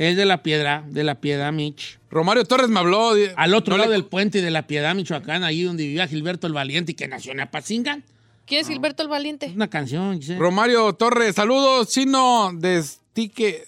[0.00, 1.98] Es de la piedra, de la piedra Mitch.
[2.10, 3.12] Romario Torres me habló.
[3.36, 6.46] Al otro no lado le- del puente de la Piedad, Michoacán, ahí donde vivía Gilberto
[6.46, 8.02] el Valiente y que nació en Apazingan.
[8.46, 9.52] ¿Quién es Gilberto el Valiente?
[9.54, 10.38] Una canción, Giselle.
[10.38, 12.82] Romario Torres, saludos, chino de
[13.12, 13.66] Tique.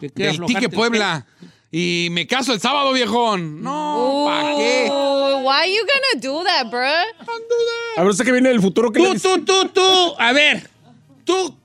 [0.00, 1.24] Que quiere Del Tique Puebla.
[1.70, 3.62] Y me caso el sábado, viejón.
[3.62, 4.88] No, ¿para qué?
[4.90, 6.80] Why you gonna do that, bro?
[7.96, 9.28] A ver, usted que viene del futuro, ¿qué le Tú, dice?
[9.28, 10.14] tú, tú, tú.
[10.18, 10.68] A ver,
[11.24, 11.56] ¿tú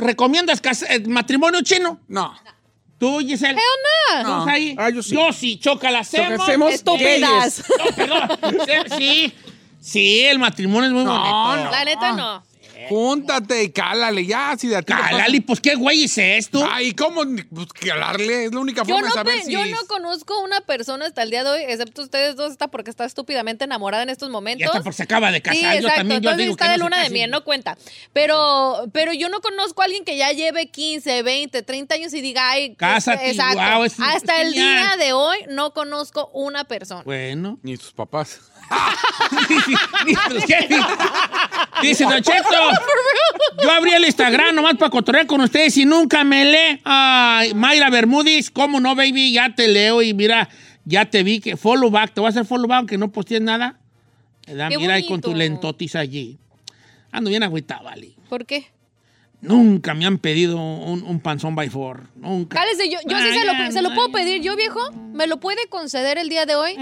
[0.00, 2.00] recomiendas eh, matrimonio chino?
[2.08, 2.34] No.
[2.98, 3.58] ¿Tú, Giselle?
[3.58, 4.44] Hell no.
[4.44, 4.74] ¿Tú, ahí?
[4.76, 5.14] Ah, yo sí.
[5.14, 6.40] Yo sí, choca hacemos.
[6.40, 7.64] hacemos Estúpidas.
[7.78, 8.28] No, perdón.
[8.98, 9.32] Sí,
[9.80, 11.70] sí, el matrimonio es muy bonito.
[11.70, 12.42] La neta no.
[12.88, 16.66] Júntate y cálale, ya, si de a ti Calali, pues qué güey es esto.
[16.70, 17.22] Ay, ¿cómo?
[17.54, 19.52] Pues calarle, es la única Yo forma no, de saber pe- si...
[19.52, 22.90] yo no conozco una persona hasta el día de hoy, excepto ustedes dos, está porque
[22.90, 24.66] está estúpidamente enamorada en estos Ya momentos.
[24.66, 25.56] está porque se acaba de casar.
[25.56, 25.94] Sí, yo exacto.
[25.96, 27.12] también, yo Entonces digo está que de no se luna de casen.
[27.14, 27.78] miel, no cuenta.
[28.12, 32.20] Pero, pero yo no conozco a alguien que ya lleve 15, 20, 30 años y
[32.20, 33.54] diga, ay, Cásate, exacto.
[33.56, 34.96] guau, es- Hasta es el genial.
[34.98, 37.02] día de hoy no conozco una persona.
[37.04, 37.58] Bueno.
[37.62, 38.40] Ni tus papás.
[40.46, 40.68] ¿Qué?
[41.82, 42.48] Dice Don Cheto,
[43.62, 46.80] yo abrí el Instagram nomás para cotorrear con ustedes y nunca me lee.
[46.84, 49.32] Ay, Mayra Bermúdez, ¿cómo no, baby?
[49.32, 50.48] Ya te leo y mira,
[50.84, 52.12] ya te vi que follow back.
[52.14, 53.78] ¿Te voy a hacer follow back aunque no postees nada?
[54.46, 54.68] ¿Verdad?
[54.70, 56.38] Qué Mira ahí con tu lentotis allí.
[57.12, 58.14] Ando bien agüitado, vale.
[58.28, 58.66] ¿Por qué?
[59.40, 62.08] Nunca me han pedido un, un panzón by four.
[62.16, 62.58] Nunca.
[62.58, 64.42] Cálese, yo, yo sí Ay, se lo, ay, se lo puedo pedir.
[64.42, 64.90] ¿Yo, viejo?
[65.12, 66.74] ¿Me lo puede conceder el día de hoy?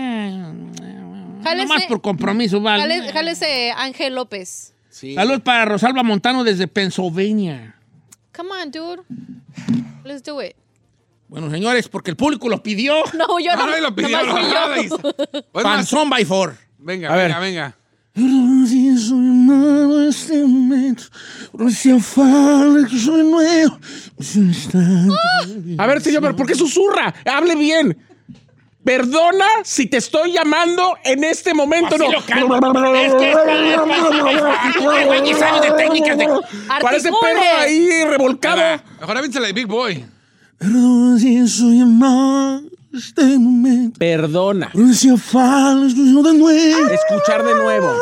[1.42, 2.82] Jálese, Nomás por compromiso, vale.
[2.82, 4.72] jale- jálese Ángel López.
[4.96, 5.14] Sí.
[5.14, 7.76] Saludos para Rosalba Montano desde Pennsylvania.
[8.34, 9.02] Come on, dude.
[10.04, 10.56] Let's do it.
[11.28, 12.94] Bueno, señores, porque el público lo pidió.
[13.12, 13.66] No, yo no.
[13.66, 14.18] No, lo pidió.
[15.52, 16.56] Pues Panzón by four.
[16.78, 17.26] Venga, A ver.
[17.26, 17.76] venga, venga.
[18.16, 18.66] Un
[24.34, 25.14] instante.
[25.76, 27.14] A ver, señor, pero ¿por qué susurra?
[27.26, 27.98] Hable bien.
[28.86, 31.96] Perdona si te estoy llamando en este momento.
[31.96, 32.12] Así no.
[32.12, 32.94] lo canto.
[32.94, 36.28] Es que es para- es para- Tiene 20 años de técnicas de...
[36.80, 38.80] Parece perro ahí revolcado.
[39.00, 40.06] Mejor avínsela de Big Boy.
[40.56, 41.80] Perdón si soy
[42.94, 43.98] este momento.
[43.98, 44.70] Perdona.
[44.72, 45.82] Escuchar
[47.44, 47.92] de nuevo.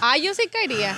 [0.00, 0.96] Ay, yo sí caería.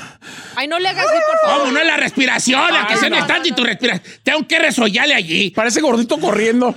[0.56, 1.58] Ay, no le hagas así, por favor.
[1.60, 2.62] ¿Cómo no es la respiración?
[2.72, 4.10] La que se no, instante y tu respiración.
[4.22, 5.50] Tengo que resollarle allí.
[5.50, 6.74] Parece gordito corriendo.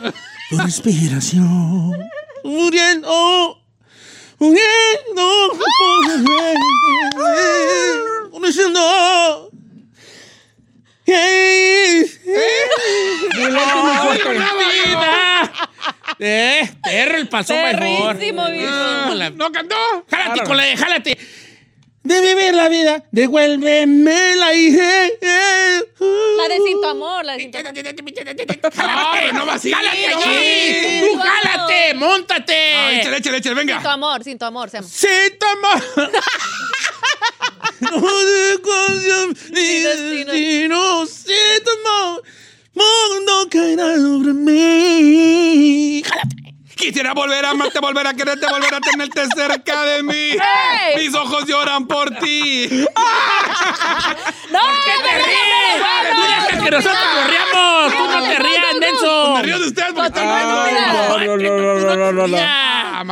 [0.54, 2.10] Tu respiración.
[2.44, 3.58] Muriendo.
[4.38, 5.54] Muriendo.
[8.32, 9.50] Muriendo.
[14.84, 15.52] Vida.
[16.20, 18.16] Eh, perro el paso mejor.
[18.16, 19.32] Perrísimo, viejo.
[19.36, 19.76] ¿No cantó?
[20.08, 21.18] Jálate con la jálate.
[22.04, 25.08] De vivir la vida, devuélveme la hija.
[26.38, 27.74] La de Sin Tu Amor, la de Sin Tu Amor.
[28.76, 31.02] Jálate, no va así, Jálate allí.
[31.02, 32.54] Tú jálate, móntate.
[32.76, 33.92] Ay, échale, échale, échale, Sin Tu venga.
[33.92, 34.88] Amor, Sin Tu Amor, se llama.
[34.92, 35.08] Sí,
[35.40, 36.12] toma.
[37.80, 40.32] No de canción ni destino.
[40.34, 41.06] destino.
[41.06, 41.34] Sí,
[41.66, 42.20] toma.
[42.74, 46.02] Mundo caerá sobre mí.
[46.06, 46.53] Jálate.
[46.76, 50.14] Quisiera volver a amarte, volver a quererte, volver a tenerte cerca de mí.
[50.14, 50.96] ¡Hey!
[50.98, 52.86] Mis ojos lloran por ti.
[52.96, 54.16] ¡Ah!
[54.52, 54.60] ¡No!
[54.60, 56.16] ¿Por qué te ríes?
[56.16, 57.94] ¡Tú dejas que nosotros nos riamos!
[57.94, 59.34] ¡Tú no te rías, Nelson!
[59.34, 60.28] ¡Me río de ustedes porque están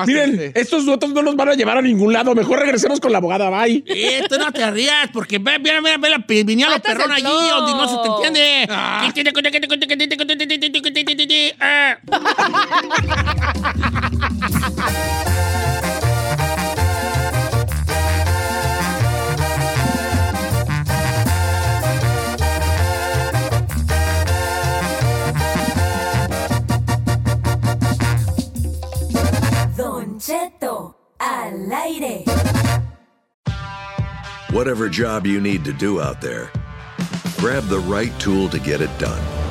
[0.05, 2.33] Miren, estos votos no nos van a llevar a ningún lado.
[2.33, 3.83] Mejor regresemos con la abogada, bye.
[3.85, 7.87] Eh, tú no te rías porque ve, mira, mira, ve la perrón allí donde no
[7.87, 8.67] se te entiende.
[34.51, 36.51] Whatever job you need to do out there,
[37.37, 39.50] grab the right tool to get it done.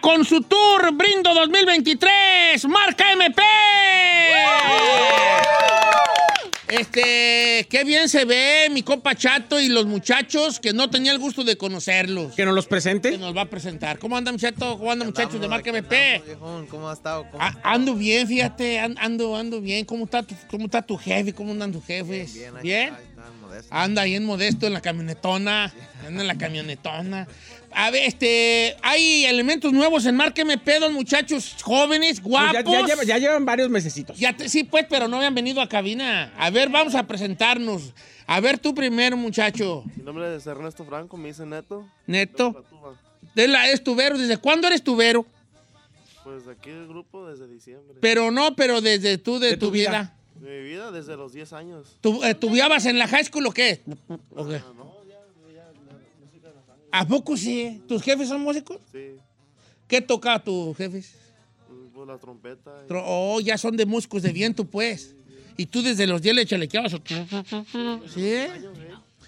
[0.00, 3.42] Con su tour Brindo 2023, marca MP.
[6.68, 11.18] Este, qué bien se ve mi compa Chato y los muchachos que no tenía el
[11.18, 12.32] gusto de conocerlos.
[12.34, 13.10] Que nos los presente.
[13.10, 13.98] Que nos va a presentar.
[13.98, 14.78] ¿Cómo andan, Chato?
[14.78, 16.22] ¿Cómo andan, muchachos de marca MP?
[16.70, 17.26] ¿Cómo ha estado?
[17.28, 19.84] ¿Cómo Ah, ando bien, fíjate, an- ando, ando bien.
[19.84, 21.32] ¿Cómo está tu, cómo está tu jefe?
[21.34, 22.32] ¿Cómo andan tus jefes?
[22.34, 22.84] Bien, ¿Bien?
[22.94, 23.09] está, ahí está, modesto.
[23.70, 25.72] Anda ahí en modesto en la camionetona.
[26.06, 27.26] Anda en la camionetona.
[27.72, 32.52] A ver, este, hay elementos nuevos en Marca MP, dos muchachos jóvenes, Pues guapos.
[32.52, 34.18] ya, ya lleva- ya llevan varios mesecitos.
[34.18, 36.32] Ya te- sí, pues, pero no habían venido a cabina.
[36.36, 37.92] A ver, vamos a presentarnos.
[38.26, 39.84] A ver, tú primero, muchacho.
[39.96, 41.86] Mi nombre es Ernesto Franco, me dice Neto.
[42.06, 42.64] Neto.
[43.34, 44.18] De la, es tubero.
[44.18, 45.24] ¿Desde cuándo eres tubero?
[46.24, 47.96] Pues de aquí del grupo desde diciembre.
[48.00, 49.90] Pero no, pero desde tú, de, De tu, tu vida.
[49.90, 50.14] vida.
[50.40, 51.96] De mi vida desde los 10 años.
[52.00, 53.82] ¿Tú, eh, ¿Tubiabas en la high school o qué?
[54.34, 54.60] ¿O qué?
[56.92, 57.80] ¿A poco sí?
[57.86, 58.78] ¿Tus jefes son músicos?
[58.90, 59.16] Sí,
[59.86, 61.14] ¿Qué toca tus jefes?
[61.94, 62.70] pues la trompeta.
[62.88, 65.14] y- Oh, ya son de músicos de viento, pues.
[65.56, 66.92] Y tú desde los 10 le chalequeabas.
[66.92, 68.34] ¿Sí?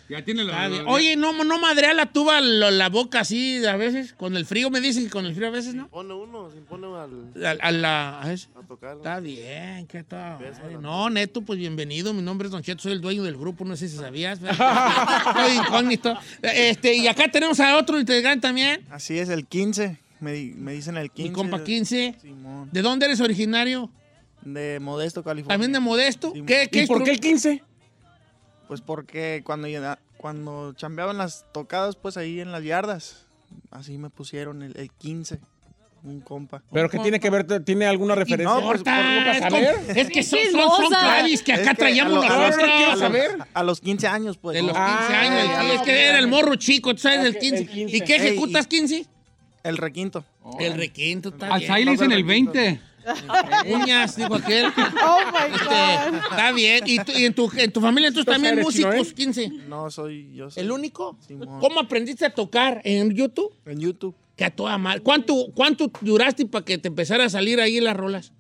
[0.09, 0.85] Ya tiene Está la.
[0.85, 4.13] Oye, no, no madrea la tuba la, la boca así a veces.
[4.15, 5.89] Con el frío me dicen que con el frío a veces, ¿no?
[5.89, 8.37] Pone uno, se impone al, A, a la, a
[8.69, 8.97] tocar.
[8.97, 10.39] Está bien, ¿qué tal?
[10.39, 12.13] Beso, Ay, la- No, Neto, pues bienvenido.
[12.13, 14.39] Mi nombre es Don Cheto, soy el dueño del grupo, no sé si sabías.
[15.35, 16.17] Soy incógnito.
[16.43, 19.99] Este, y acá tenemos a otro integrante también, Así es, el 15.
[20.21, 21.29] Me, di- me dicen el 15.
[21.31, 22.17] mi compa 15.
[22.21, 22.69] Simón.
[22.71, 23.91] ¿De dónde eres originario?
[24.43, 25.55] De Modesto, California.
[25.55, 26.33] ¿También de Modesto?
[26.35, 27.63] Sí, ¿Qué, qué ¿Y por qué el 15?
[28.73, 29.69] Pues porque cuando,
[30.17, 33.27] cuando chambeaban las tocadas, pues ahí en las yardas,
[33.71, 35.41] así me pusieron el, el 15.
[36.05, 36.63] Un compa.
[36.73, 37.63] ¿Pero qué tiene que ver?
[37.65, 38.47] ¿Tiene alguna referencia?
[38.49, 39.75] No, por- Importa, por- es, para saber.
[39.77, 42.33] como- es que son, ¡Qué son, son clavis que Es acá que traíamos a lo-
[42.33, 42.71] a nosotros.
[42.79, 43.31] quiero a saber.
[43.53, 44.55] A los 15 años, pues.
[44.55, 47.33] De los 15 Ah, años, que- es que era el morro chico, tú sabes, el
[47.35, 47.57] Ok, 15.
[47.65, 47.97] el 15.
[47.99, 49.07] ¿Y qué Ey, ejecutas y- 15?
[49.65, 50.25] El requinto.
[50.59, 51.61] El requinto, está Al.
[51.61, 52.81] Silas en el 20.
[53.67, 54.67] Uñas, dijo aquel.
[55.05, 55.65] Oh my Este,
[56.11, 56.15] God.
[56.31, 56.85] está bien.
[56.87, 59.15] ¿Y, tú- y en, tu, en tu familia entonces Tú también eres chino, músicos, ¿eh?
[59.15, 59.49] 15?
[59.69, 60.51] No, soy yo.
[60.51, 61.17] Soy ¿El único?
[61.27, 61.61] Simón.
[61.61, 62.81] ¿Cómo aprendiste a tocar?
[62.85, 63.55] ¿En YouTube?
[63.67, 64.15] En YouTube.
[64.37, 65.03] Que a toda mal.
[65.03, 68.33] ¿Cuánto, ¿Cuánto duraste para que te empezara a salir ahí en las rolas?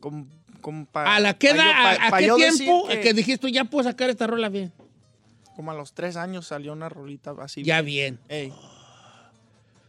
[0.00, 0.26] Como,
[0.60, 2.88] como pa- ¿A la qué, pa edad- yo- pa- a, pa qué yo decir tiempo
[2.88, 3.14] que que...
[3.14, 4.72] dijiste ya puedo sacar esta rola bien?
[5.54, 7.62] Como a los tres años salió una rolita así.
[7.62, 8.18] Ya bien.
[8.28, 8.52] Ey.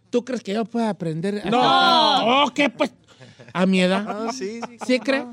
[0.09, 1.41] ¿Tú crees que yo pueda aprender?
[1.43, 1.57] a No.
[1.57, 2.27] tocar?
[2.27, 2.91] No, ¿qué pues?
[3.53, 4.05] A mi edad.
[4.07, 4.77] Ah, sí, sí.
[4.85, 5.25] ¿Sí crees?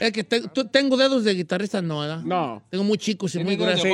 [0.00, 2.20] Es que te- tú- tengo dedos de guitarrista, no, ¿verdad?
[2.22, 2.62] No.
[2.70, 3.86] Tengo muy chicos y muy gruesos.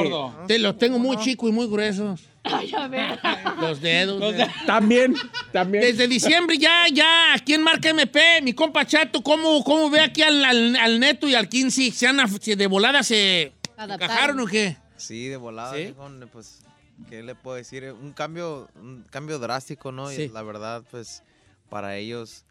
[0.47, 2.21] Te los tengo muy chicos y muy gruesos.
[3.61, 4.21] Los dedos.
[4.37, 5.15] de- También,
[5.53, 5.83] también.
[5.83, 10.23] Desde diciembre ya, ya, aquí en Marca MP, mi compa Chato, ¿cómo, cómo ve aquí
[10.23, 11.91] al, al- al Neto y al 15?
[11.91, 14.03] ¿Se han, de volada se Adaptaron.
[14.03, 14.77] encajaron o qué?
[14.97, 15.95] Sí, de volada, ¿Sí?
[16.33, 16.61] Pues
[17.11, 17.93] ¿qué le puedo decir?
[18.01, 20.09] Un cambio, un cambio drástico, ¿no?
[20.09, 20.23] Sí.
[20.23, 21.23] Y la verdad, pues,
[21.69, 22.45] para ellos,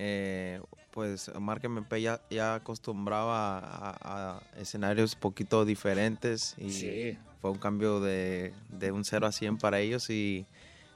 [0.00, 0.60] eh,
[0.92, 7.18] pues, Mark MP ya, ya acostumbraba a, a escenarios poquito diferentes y Sí.
[7.40, 10.46] fue un cambio de, de un 0 a 100 para ellos y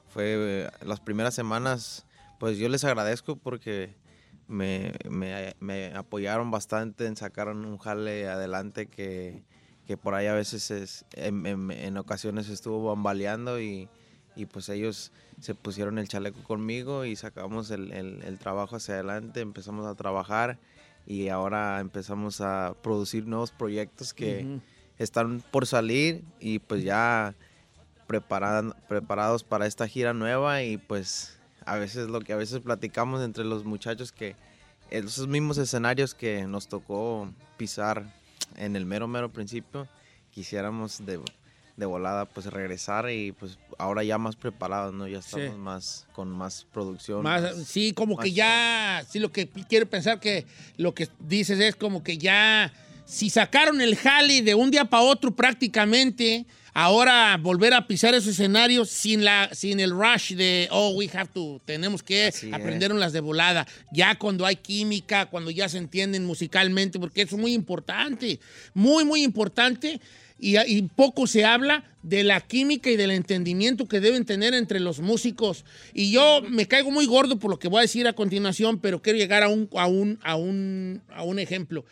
[0.07, 2.05] fue eh, las primeras semanas,
[2.39, 3.93] pues yo les agradezco porque
[4.47, 9.43] me, me- me apoyaron bastante en sacar un jale adelante que,
[9.85, 13.89] que por ahí a veces es- en, en- en ocasiones estuvo bambaleando y,
[14.35, 15.11] y pues ellos
[15.41, 19.95] se pusieron el chaleco conmigo y sacamos el, el- el trabajo hacia adelante, empezamos a
[19.95, 20.57] trabajar
[21.05, 24.59] y ahora empezamos a producir nuevos proyectos que
[24.97, 27.35] están por salir y pues ya
[28.07, 33.21] preparan- preparados para esta gira nueva y pues a veces lo que a veces platicamos
[33.23, 34.35] entre los muchachos que
[34.91, 38.03] esos mismos escenarios que nos tocó pisar
[38.57, 39.87] en el mero mero principio
[40.31, 41.19] quisiéramos de,
[41.75, 45.29] de volada pues regresar y pues ahora ya más preparados no ya Sí.
[45.39, 49.87] estamos más con más producción Más, más- sí, como que ya, sí, lo que quiero
[49.89, 50.45] pensar que
[50.77, 52.71] lo que dices es como que ya,
[53.05, 56.45] si sacaron el jali de un día para otro prácticamente,
[56.75, 61.29] ahora volver a pisar esos escenarios sin, la, sin el rush de, oh, we have
[61.33, 62.53] to, tenemos que Así es.
[62.53, 63.67] aprender las de volada.
[63.91, 68.39] Ya cuando hay química, cuando ya se entienden musicalmente, porque eso es muy importante,
[68.75, 69.99] muy, muy importante.
[70.39, 74.79] Y, y poco se habla de la química y del entendimiento que deben tener entre
[74.81, 75.63] los músicos.
[75.93, 79.01] Y yo me caigo muy gordo por lo que voy a decir a continuación, pero
[79.01, 81.85] quiero llegar a un, a un, a un, a un ejemplo.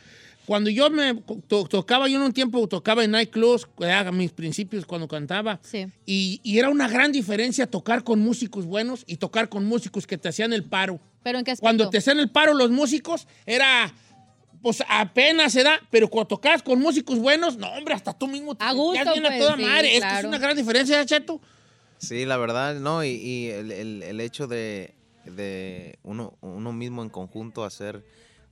[0.46, 1.14] Cuando yo me
[1.48, 5.62] to- tocaba, yo en un tiempo tocaba en nightclubs, a mis principios cuando cantaba,
[6.06, 10.18] y, y era una gran diferencia tocar con músicos buenos y tocar con músicos que
[10.18, 11.00] te hacían el paro.
[11.24, 11.64] ¿Pero en qué aspecto?
[11.64, 13.94] Cuando te hacían el paro los músicos, era.
[14.62, 18.54] Pues apenas se da, pero cuando tocabas con músicos buenos, no, hombre, hasta tú mismo
[18.56, 19.88] te A gusto, bien a pues, toda sí, madre.
[19.96, 20.28] Esto es claro.
[20.28, 21.42] una gran diferencia, Cheto.
[21.98, 24.94] Sí, la verdad, no, y, y el, el- el hecho de,
[25.26, 28.04] de uno, uno mismo en conjunto hacer,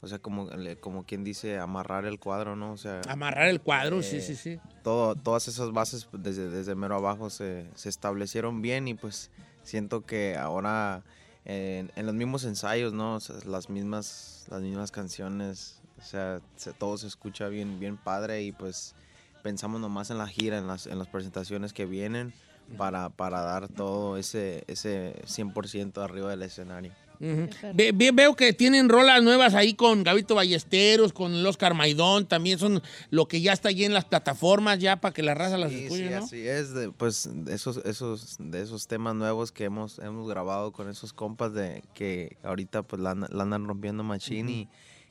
[0.01, 0.49] o sea, como,
[0.81, 2.71] como quien dice, amarrar el cuadro, ¿no?
[2.73, 4.59] O sea, Amarrar el cuadro, sí, eh, sí, sí.
[4.83, 9.29] Todo, todas esas bases pues, desde, desde mero abajo se, se establecieron bien y pues
[9.63, 11.03] siento que ahora
[11.45, 13.15] en, en los mismos ensayos, ¿no?
[13.15, 17.97] O sea, las mismas, las mismas canciones, o sea, se- todo se escucha bien, bien
[17.97, 18.95] padre y pues
[19.43, 22.33] pensamos nomás en la gira, en las, en las presentaciones que vienen
[22.77, 26.91] para, para dar todo ese, ese 100% arriba del escenario.
[27.21, 27.49] Ujú.
[27.73, 32.25] Ve- ve- veo que tienen rolas nuevas ahí con Gabito Ballesteros, con el Oscar Maidón,
[32.27, 35.57] también son lo que ya está allí en las plataformas ya para que la raza
[35.57, 36.23] las Sí, escuche, sí, ¿no?
[36.23, 40.71] así es, de, pues de esos, esos, de esos temas nuevos que hemos, hemos grabado
[40.71, 44.67] con esos compas de que ahorita pues la, andan- la andan rompiendo machine y,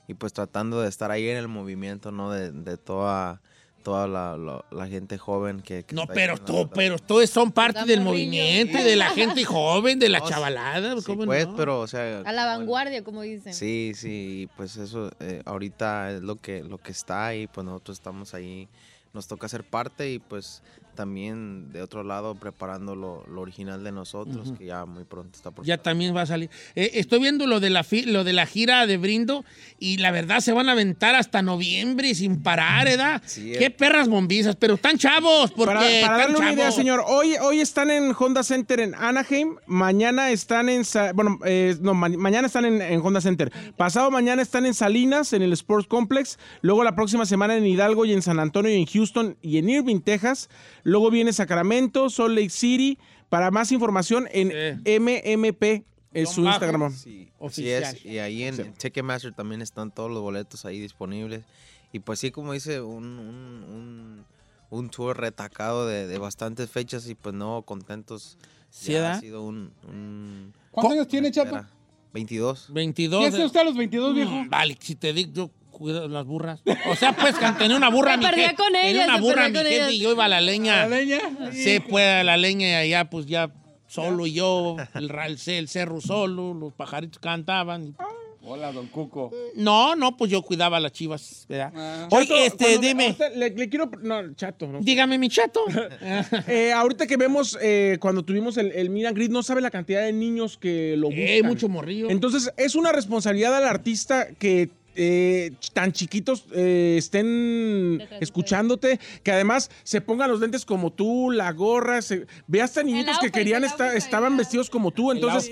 [0.09, 2.31] y, pues tratando de estar ahí en el movimiento, ¿no?
[2.31, 3.41] De, de toda,
[3.83, 5.83] toda la, la- la gente joven que...
[5.83, 9.45] que No, pero, la- to- pero todos son parte del movimiento y de la gente
[9.45, 10.95] joven, de la No, chavalada.
[10.97, 11.55] sí, ¿cómo pues, no?
[11.55, 12.21] pero o sea...
[12.25, 13.53] A la vanguardia, como dicen.
[13.53, 17.97] Sí, sí, pues eso eh, ahorita es lo que, lo que está y pues nosotros
[17.97, 18.67] estamos ahí,
[19.13, 20.61] nos toca ser parte y pues
[20.99, 25.49] también de otro lado preparando lo, lo original de nosotros, que ya muy pronto está
[25.49, 26.49] por Ya también va a salir.
[26.75, 29.45] Eh, estoy viendo lo de, la fi- lo de la gira de Brindo
[29.79, 33.21] y la verdad se van a aventar hasta noviembre sin parar, ¿verdad?
[33.25, 33.71] Sí, Qué eh.
[33.71, 38.11] perras bombizas, pero están chavos, porque Para, darle una idea, señor, hoy, hoy están en
[38.19, 42.81] Honda Center en Anaheim, mañana están en, Sa- bueno, eh, no, ma- mañana están en,
[42.81, 47.25] en Honda Center, pasado mañana están en Salinas, en el Sports Complex, luego la próxima
[47.25, 50.49] semana en Hidalgo y en San Antonio y en Houston y en Irving, Texas,
[50.89, 52.97] luego viene Sacramento, Salt Lake City,
[53.29, 54.49] para más información en
[54.85, 55.83] MMP,
[56.13, 56.91] es su Instagram.
[56.93, 61.43] Sí, Así es, y ahí en, en Ticketmaster también están todos los boletos ahí disponibles.
[61.91, 64.25] Y pues sí, como dice, un, un, un,
[64.69, 68.37] un tour retacado de, de bastantes fechas y pues no, contentos.
[68.69, 69.71] Sí, ha sido un...
[69.87, 71.55] un- ¿Cuántos años tiene, Chato?
[71.55, 71.69] Era
[72.13, 72.71] 22.
[72.73, 73.21] 22.
[73.21, 74.31] ¿Qué hace usted a los 22, viejo?
[74.31, 75.49] Mm, Vale, si te digo, yo
[75.79, 76.61] cuido las burras.
[76.89, 79.21] O sea, pues, tenía una burra Se mi perdía gente- con tenía ellas, una se
[79.21, 79.91] burra mi ellas.
[79.93, 80.83] y yo iba a la leña.
[80.83, 81.19] ¿A la leña?
[81.51, 83.51] Sí, pues, a la leña y allá, pues, ya
[83.87, 87.95] solo y yo, el, el, el cerro solo, los pajaritos cantaban.
[88.41, 89.31] Hola, don Cuco.
[89.55, 91.73] No, no, pues yo cuidaba a las chivas, ¿verdad?
[91.75, 92.07] Ah.
[92.09, 93.15] Chato, este, dime.
[93.35, 93.91] Le, le quiero.
[94.01, 94.65] No, chato.
[94.65, 94.79] No.
[94.79, 95.59] Dígame, mi chato.
[96.47, 100.01] Eh, ahorita que vemos, eh, cuando tuvimos el, el and Greet, no sabe la cantidad
[100.03, 101.25] de niños que lo buscan.
[101.27, 102.09] Eh, mucho morrillo.
[102.09, 104.69] Entonces, es una responsabilidad al artista que
[105.01, 111.53] eh, tan chiquitos eh, estén escuchándote, que además se pongan los lentes como tú, la
[111.53, 115.49] gorra, se, ve hasta niñitos que querían estar, estaban vestidos como tú, entonces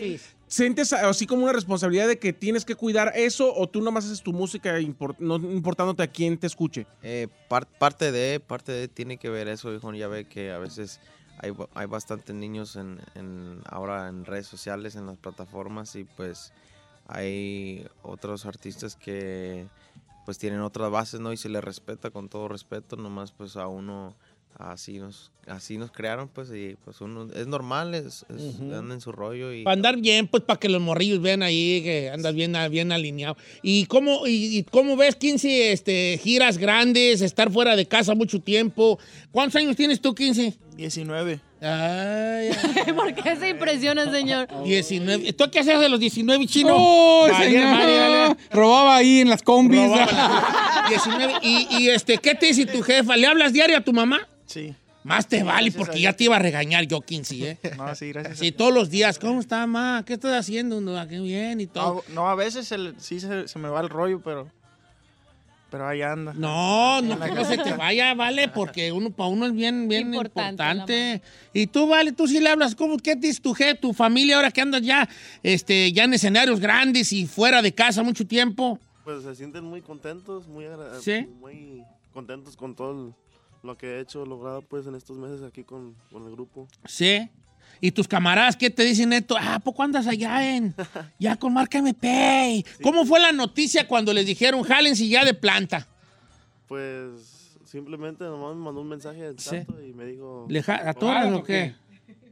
[0.48, 4.22] sientes así como una responsabilidad de que tienes que cuidar eso o tú nomás haces
[4.22, 6.86] tu música import- no importándote a quién te escuche.
[7.02, 9.94] Eh, par- parte de, parte de tiene que ver eso, hijo.
[9.94, 11.00] Ya ve que a veces
[11.40, 16.52] hay, hay bastantes niños en, en- ahora en redes sociales, en las plataformas y pues
[17.08, 19.68] hay otros artistas que
[20.26, 21.32] pues tienen otras bases, ¿no?
[21.32, 24.16] Y se les respeta con todo respeto, nomás pues a uno
[24.60, 28.74] así nos así nos crearon pues y pues uno es normal, es, es- Ujú.
[28.74, 31.82] anda en su rollo y Para andar bien, pues para que los morrillos vean ahí
[31.84, 33.38] que andas bien, bien alineado.
[33.62, 38.42] ¿Y cómo, y, y cómo ves 15 este, giras grandes, estar fuera de casa mucho
[38.42, 39.00] tiempo?
[39.32, 40.58] ¿Cuántos años tienes tú, 15?
[40.78, 41.40] 19.
[41.62, 42.52] Ay,
[42.96, 44.48] ¿Por qué se impresiona, señor?
[44.64, 45.34] 19.
[45.34, 46.76] ¿Tú qué haces de los 19 chino?
[46.78, 47.64] ¡Oh, señor!
[47.64, 48.38] vale, vale.
[48.52, 49.82] Robaba ahí en las combis.
[49.82, 50.86] Robaba.
[50.90, 51.34] 19.
[51.42, 53.18] ¿Y, y, este, qué te dice tu jefa?
[53.18, 54.20] ¿Le hablas diario a tu mamá?
[54.46, 54.74] Sí.
[55.04, 57.58] Más te Sí, vale gracias porque ya te iba a regañar yo, 15, ¿eh?
[57.78, 58.40] No, sí, gracias.
[58.40, 59.18] Sí, todos los días.
[59.20, 60.04] ¿Cómo está, mamá?
[60.06, 60.82] ¿Qué estás haciendo?
[60.82, 62.04] No, qué bien y todo.
[62.10, 64.52] No, no, a veces se le- sí se, se me va el rollo, pero.
[65.70, 66.34] Pero ahí anda.
[66.34, 70.14] No, no, que no se te vaya, vale, porque uno para uno es bien, bien
[70.14, 71.22] Importante, importante.
[71.54, 74.38] Y tú, vale, tú sí le hablas, ¿cómo, qué te dice tu jefe, tu familia
[74.38, 75.10] ahora que andas ya,
[75.44, 78.80] este, ya en escenarios grandes y fuera de casa mucho tiempo?
[79.04, 81.28] Pues se sienten muy contentos, muy, agra- ¿Sí?
[81.42, 83.14] muy contentos con todo
[83.64, 86.68] lo que he hecho, logrado pues en estos meses aquí con, con el grupo.
[86.86, 87.30] Sí.
[87.82, 89.36] Y tus camaradas, ¿qué te dicen esto?
[89.40, 90.74] Ah, ¿a ¿poco andas allá en,
[91.20, 92.66] ya con marca MP?
[92.82, 95.88] ¿Cómo fue la noticia cuando les dijeron, jálense ya de planta?
[96.68, 99.50] Pues simplemente nomás me mandó un mensaje del Sí.
[99.52, 100.46] chato y me dijo...
[100.50, 101.76] ¿Le ja- a todas o qué?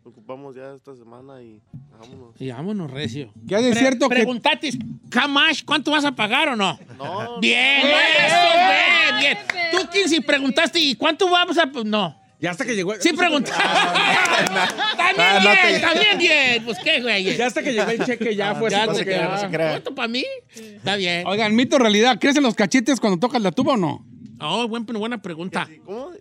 [0.04, 1.60] Ocupamos ya esta semana y
[2.00, 2.40] vámonos.
[2.40, 3.32] Y vámonos, recio.
[3.48, 4.70] Que hay de cierto que- Preguntate,
[5.10, 6.78] Camash, ¿cuánto vas a pagar o no?
[6.98, 7.88] No, Bien, no.
[7.90, 9.38] eso, bien, bien.
[9.72, 11.66] Tú, 15, preguntaste, ¿y cuánto vamos a...?
[11.72, 12.16] pues, No.
[12.40, 12.94] Ya hasta que llegó.
[13.00, 13.64] Sí preguntaste.
[14.98, 16.64] También Ah, no bien, también bien.
[16.66, 17.36] Pues qué, güey.
[17.38, 19.44] Ya hasta que llegó el cheque, ya fue así Ya como te que, quedas.
[19.44, 19.50] ah.
[19.50, 20.24] ¿Cuánto para mí?
[20.54, 21.26] Está bien.
[21.28, 24.06] Oigan, mito o realidad, ¿crecen los cachetes cuando tocas la tuba o no?
[24.42, 25.68] Oh, buen- buena pregunta.
[25.86, 26.12] ¿Cómo?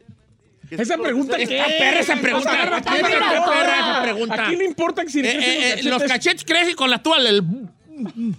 [0.70, 1.74] Esa pregunta Está ¿qué?
[1.78, 2.62] perra esa pregunta.
[2.78, 4.34] Está perra esa pregunta.
[4.34, 6.44] ¿A quién le importa si le Eh, crecen eh, los los cachetes?
[6.44, 7.18] crecen con la tuba.
[7.18, 7.42] el-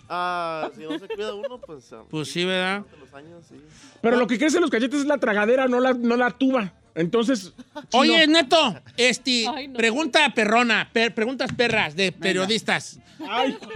[0.09, 1.91] Ah, si no se cuida uno, pues...
[1.93, 2.83] ah, Pues sí, ¿verdad?
[2.99, 3.55] los años, sí.
[4.01, 6.73] Pero lo que crece en los cachetes es la tragadera, no la, no la tuba.
[6.95, 7.53] Entonces.
[7.91, 8.25] Oye.
[8.27, 9.77] Neto, este, Ay, no.
[9.77, 12.99] pregunta perrona, per- preguntas perras de periodistas.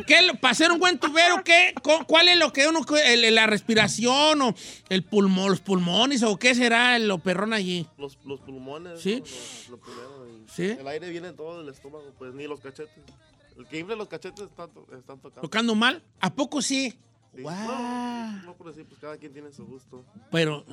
[0.07, 3.33] ¿Qué, lo- para ser un buen tubero, ¿qué, cu- ¿cuál es lo que uno, el-
[3.35, 4.55] la respiración o
[4.89, 7.85] el pulmón, los pulmones o qué será lo perrón allí?
[7.97, 9.21] Los, los pulmones, Sí.
[9.21, 9.25] ¿no?
[9.71, 10.45] lo, lo primero.
[10.53, 10.63] Sí.
[10.79, 12.89] El aire viene todo del estómago, pues ni los cachetes.
[13.57, 15.41] El que infle los cachetes están, están tocando.
[15.41, 16.01] ¿Tocando mal?
[16.21, 16.97] ¿A poco sí?
[17.35, 17.41] Sí.
[17.41, 17.67] Guau.
[17.67, 20.03] No, no por decir, pues cada quien tiene su gusto.
[20.31, 20.65] Pero,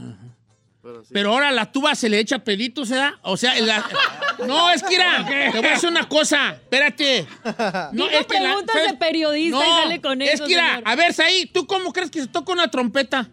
[0.86, 1.10] Pero, sí.
[1.12, 3.18] pero ahora la tuba se le echa pedito, ¿se da?
[3.22, 3.84] O sea, la-
[4.46, 7.26] no, es que era, te voy a decir una cosa, espérate.
[7.92, 10.82] Dijo es que la- de periodista y sale con es eso, que era, señor.
[10.88, 13.28] a ver, Saí, ¿tú cómo crees que se toca una trompeta?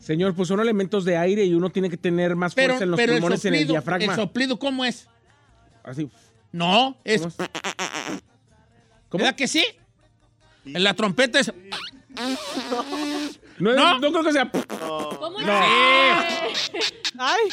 [0.00, 2.90] Señor, pues son elementos de aire y uno tiene que tener más Pero, fuerza en
[2.92, 4.12] los pero pulmones en el diafragma.
[4.12, 5.08] el soplido, ¿cómo es?
[5.82, 6.08] Así.
[6.52, 7.20] No, es...
[7.22, 9.10] ¿Cómo es?
[9.10, 9.64] ¿Verdad que sí?
[10.66, 11.52] En la trompeta es...
[13.60, 13.98] No, No.
[13.98, 14.50] no creo que sea.
[14.50, 15.52] ¿Cómo No.
[17.18, 17.48] ¡Ay!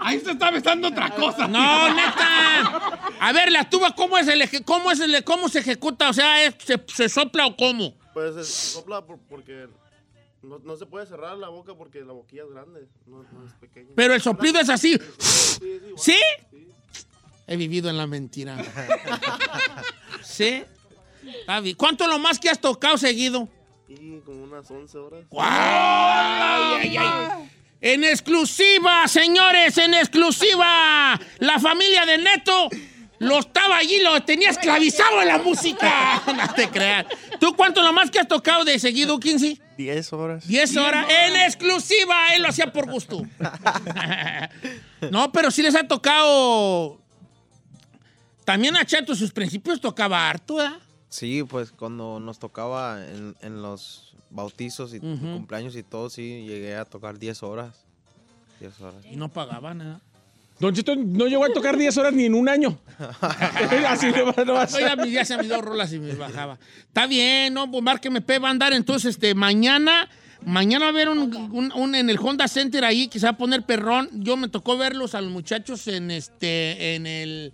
[0.00, 1.48] Ahí se está besando otra cosa.
[1.48, 3.10] No, neta.
[3.20, 6.08] A ver, la tuba, ¿cómo es el eje- cómo es el cómo se ejecuta?
[6.08, 7.94] O sea, ¿es- se, se sopla o cómo?
[8.14, 9.68] Pues se sopla por- porque
[10.42, 13.52] no, no se puede cerrar la boca porque la boquilla es grande, no, no es
[13.54, 13.90] pequeña.
[13.96, 14.96] Pero el soplido es así.
[15.18, 15.94] Sí, sí, igual.
[15.98, 16.18] ¿Sí?
[17.48, 18.56] He vivido en la mentira.
[20.22, 20.62] ¿Sí?
[21.76, 23.48] ¿Cuánto es lo más que has tocado seguido?
[23.90, 25.24] Y como unas 11 horas.
[25.36, 27.50] ¡Ay, ay, ay!
[27.80, 31.18] En exclusiva, señores, en exclusiva.
[31.40, 32.68] La familia de Neto
[33.18, 36.22] lo estaba allí, lo tenía esclavizado en la música.
[36.36, 37.06] No te creas.
[37.40, 39.60] ¿Tú cuánto lo más que has tocado de seguido, 15?
[39.76, 40.46] 10 horas.
[40.46, 41.06] 10 horas.
[41.10, 43.26] En exclusiva, él lo hacía por gusto.
[45.10, 47.00] no, pero sí les ha tocado.
[48.44, 50.70] También a Chato sus principios tocaba harto, ¿eh?
[51.10, 56.76] Sí, pues cuando nos tocaba en, en los bautizos y cumpleaños y todo, sí, llegué
[56.76, 57.84] a tocar 10 horas.
[58.60, 59.04] 10 horas.
[59.10, 59.96] Y no pagaban, ¿eh?
[60.60, 62.78] Don Chito no llegó a tocar 10 horas ni en un año.
[63.88, 64.84] Así no va- no va a ser.
[64.98, 66.58] Oiga, ya se me dio rolas y me bajaba.
[66.80, 67.70] Está bien, ¿no?
[67.70, 70.08] Pues Marque MP va a andar entonces este, mañana.
[70.44, 73.30] Mañana va a haber un, un- un- en el Honda Center ahí que se va
[73.32, 74.08] a poner perrón.
[74.12, 77.52] Yo me tocó verlos a los muchachos en este, en el,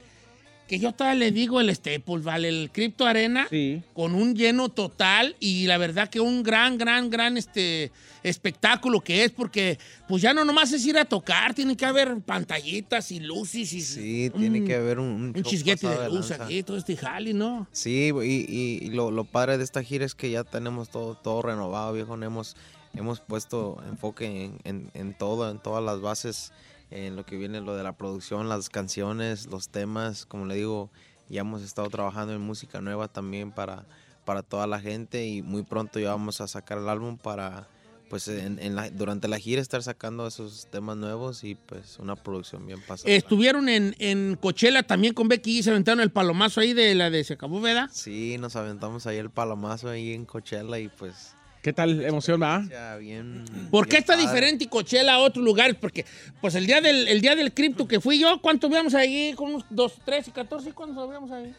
[0.67, 2.49] que yo todavía le digo el Staples, ¿vale?
[2.49, 3.47] El Crypto Arena.
[3.51, 3.83] Sí.
[3.95, 7.93] Con un lleno total y la verdad que un gran, gran, gran este,
[8.23, 12.21] espectáculo que es porque pues ya no nomás es ir a tocar, tiene que haber
[12.21, 16.31] pantallitas y luces y Sí, tiene que haber un, un un show chisguete de luz
[16.33, 17.69] aquí, todo este jali, ¿no?
[17.73, 21.15] Sí, y, y- y lo, lo padre de esta gira es que ya tenemos todo,
[21.17, 22.15] todo renovado, viejo.
[22.21, 22.57] Hemos,
[22.95, 26.53] hemos puesto enfoque en, en- en todo, en todas las bases
[26.91, 30.91] en lo que viene lo de la producción, las canciones, los temas, como le digo,
[31.29, 33.85] ya hemos estado trabajando en música nueva también para,
[34.25, 37.69] para toda la gente y muy pronto ya vamos a sacar el álbum para
[38.09, 42.15] pues en, en la- durante la gira estar sacando esos temas nuevos y pues una
[42.15, 43.13] producción bien pasada.
[43.13, 47.11] Estuvieron en, en Coachella también con Becky y se aventaron el palomazo ahí de la
[47.11, 47.91] de Se acabó, ¿verdad?
[47.93, 51.35] Sí, nos aventamos ahí el palomazo ahí en Coachella y pues
[51.67, 52.65] ¿Qué tal emoción, va?
[52.71, 53.45] ya bien.
[53.73, 54.29] ¿Por qué está padre.
[54.29, 55.75] diferente Coachella a otros lugares?
[55.81, 56.05] Porque,
[56.41, 59.33] pues el día del, el día del cripto que fui yo, ¿cuánto veíamos ahí?
[59.35, 61.53] Como unos 2, 3 y 14, ¿cuántos veíamos ahí?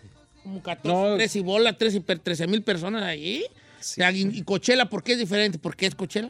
[0.44, 1.16] Como 14, No.
[1.18, 3.44] 3 y bola, 3 y 13 mil personas ahí.
[3.50, 5.60] O sea, y, y Coachella, ¿por qué es diferente?
[5.60, 6.30] ¿Por qué es Coachella?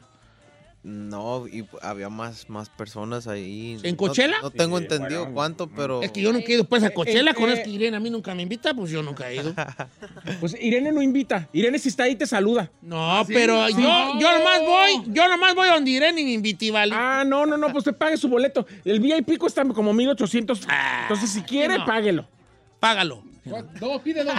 [0.88, 3.78] No, y había más, más personas ahí.
[3.84, 4.38] ¿En No- Coachella?
[4.42, 5.34] No, tengo Sí, entendido bueno.
[5.36, 6.02] cuánto, pero...
[6.02, 8.00] Es que yo nunca he ido pues a Coachella, eh, con es que Irene a
[8.00, 9.54] mí nunca me invita, pues yo nunca he ido.
[10.40, 11.50] Pues Irene no invita.
[11.52, 12.72] Irene si está ahí te saluda.
[12.82, 13.78] No, pero yo,
[14.20, 16.94] yo nomás voy, yo nomás voy donde Irene y me invite, ¿vale?
[16.96, 18.66] Ah, no, no, no, pues te pague su boleto.
[18.86, 20.62] El VIP cuesta como 1800.
[21.02, 21.86] Entonces, si quiere, Ah, no.
[21.86, 22.28] páguelo.
[22.80, 23.24] Págalo.
[23.80, 24.34] Dos, pide dos.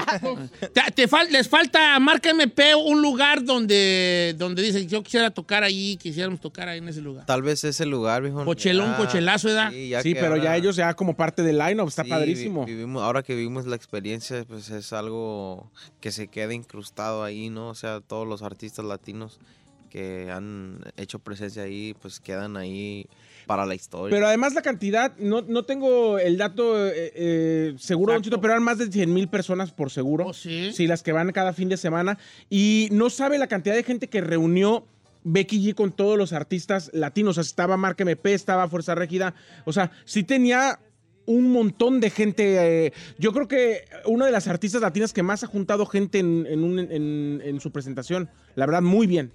[0.72, 5.62] Te, te fal- les falta Marca MP un lugar donde, donde dice yo quisiera tocar
[5.64, 7.26] ahí, quisiéramos tocar ahí en ese lugar.
[7.26, 8.44] Tal vez ese lugar, viejo.
[8.44, 9.70] Cochelón, cochelazo, ¿verdad?
[9.72, 12.64] Sí, ya Sí, pero ya ellos ya como parte del line-up, está sí, padrísimo.
[12.64, 17.50] vi- vivimos, ahora que vivimos la experiencia, pues es algo que se queda incrustado ahí,
[17.50, 17.68] ¿no?
[17.68, 19.38] O sea, todos los artistas latinos
[19.90, 23.06] que han hecho presencia ahí, pues quedan ahí
[23.48, 24.14] para la historia.
[24.14, 28.52] Pero además la cantidad, no, no tengo el dato eh, eh, seguro, Don Chito, pero
[28.52, 30.26] eran más de 100 mil personas por seguro.
[30.28, 30.70] ¿Oh, sí?
[30.72, 32.16] Sí, las que van cada fin de semana.
[32.48, 34.86] Y no sabe la cantidad de gente que reunió
[35.24, 37.32] Becky G con todos los artistas latinos.
[37.36, 39.34] O sea, estaba Marca MP, estaba Fuerza Régida.
[39.64, 40.78] O sea, sí tenía
[41.26, 42.86] un montón de gente.
[42.86, 46.46] eh, yo creo que una de las artistas latinas que más ha juntado gente en,
[46.46, 48.30] en un- en- en su presentación.
[48.54, 49.32] La verdad, muy bien.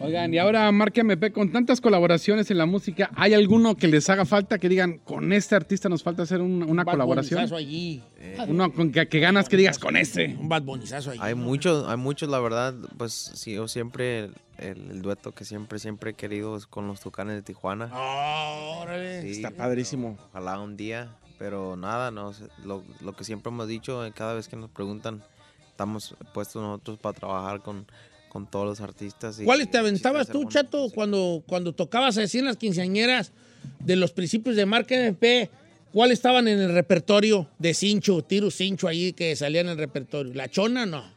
[0.00, 4.08] Oigan, y ahora Marca MP, con tantas colaboraciones en la música, ¿hay alguno que les
[4.10, 7.52] haga falta que digan, con este artista nos falta hacer un- una colaboración?
[7.52, 8.02] Allí.
[8.46, 10.36] Uno con que, que ganas que digas, con este.
[10.38, 11.20] Un Bad Bunnyzazo allí.
[11.22, 15.78] Hay muchos, hay muchos, la verdad, pues sí, yo siempre, el, el dueto que siempre,
[15.80, 17.88] siempre he querido es con los Tucanes de Tijuana.
[17.92, 19.22] Ah, órale.
[19.22, 20.16] Sí, Está padrísimo.
[20.30, 24.34] Ojalá un día, pero nada, no, sé, lo, lo que siempre hemos dicho, eh, cada
[24.34, 25.22] vez que nos preguntan,
[25.70, 27.86] estamos puestos nosotros para trabajar con,
[28.28, 29.40] con todos los artistas.
[29.40, 30.94] y- ¿Cuáles te y aventabas tú, Chato, música.
[30.94, 33.32] cuando, cuando tocabas así en las quinceañeras
[33.80, 35.50] de los principios de Marca MP?
[35.92, 40.34] ¿Cuáles estaban en el repertorio de Cincho, Tiro Cincho ahí que salía en el repertorio?
[40.34, 41.16] ¿La Chona no?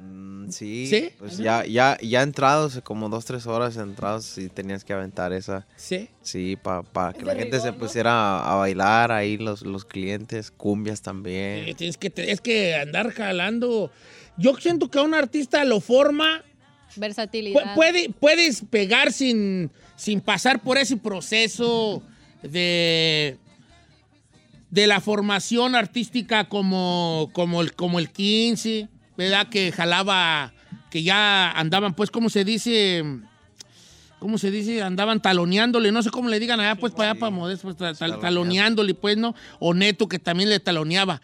[0.00, 1.10] Mm, sí, ¿Sí?
[1.18, 5.66] pues ya, ya, ya entrados, como dos, tres horas entrados, sí tenías que aventar esa.
[5.76, 6.08] Sí.
[6.22, 6.56] Sí,
[6.92, 11.74] para que la gente se pusiera a, a bailar ahí, los, los clientes, cumbias también.
[11.76, 13.92] Tienes que, es que andar jalando.
[14.36, 16.42] Yo siento que a un artista lo forma.
[16.94, 17.74] pu- Versatilidad.
[17.74, 22.02] Puede, puedes pegar sin, sin pasar por ese proceso
[22.42, 23.36] de,
[24.70, 29.48] de la formación artística como, como, el, como el 15, ¿verdad?
[29.48, 30.52] Que jalaba,
[30.90, 33.04] que ya andaban, pues, ¿cómo se dice?
[34.18, 34.82] ¿Cómo se dice?
[34.82, 37.96] Andaban taloneándole, no sé cómo le digan allá, pues, para allá, para Modesto, pues, tal-
[37.96, 39.34] tal- taloneándole, pues, ¿no?
[39.58, 41.20] O Neto, que también le taloneaba.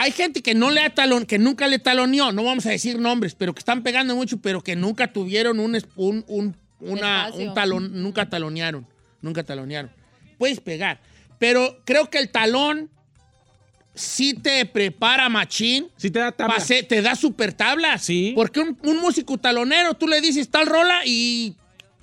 [0.00, 2.98] Hay gente que no le ha talon, que nunca le taloneó, no vamos a decir
[3.00, 7.48] nombres, pero que están pegando mucho, pero que nunca tuvieron un, un, un- una, Espacio.
[7.48, 8.86] un talón, nunca talonearon,
[9.20, 9.90] nunca talonearon.
[10.38, 11.00] Puedes pegar,
[11.40, 12.88] pero creo que el talón
[13.94, 15.88] sí te prepara machín.
[15.96, 16.54] Sí te da tabla.
[16.54, 18.02] Pase- te da super tablas.
[18.04, 18.32] Sí.
[18.36, 21.56] Porque un, un músico talonero, tú le dices tal rola y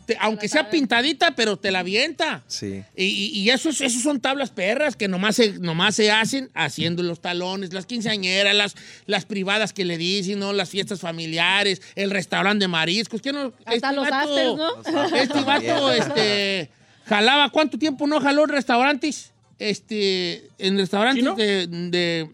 [0.06, 2.44] te- aunque sea pintadita, pero te la avienta.
[2.48, 2.84] Sí.
[2.96, 6.50] Y, y- y eso, es- esos son tablas perras que nomás se, nomás se hacen
[6.54, 8.76] haciendo los talones, las quinceañeras, las,
[9.06, 10.54] las privadas que le dicen, ¿no?
[10.54, 13.22] Las fiestas familiares, el restaurante de mariscos.
[13.22, 13.54] ¿Qué no?
[13.66, 14.76] Hasta los afters, ¿no?
[14.78, 16.70] Los afters Este vato, este,
[17.06, 19.32] jalaba, ¿cuánto tiempo no jaló en restaurantes?
[19.60, 22.30] Este, en restaurantes de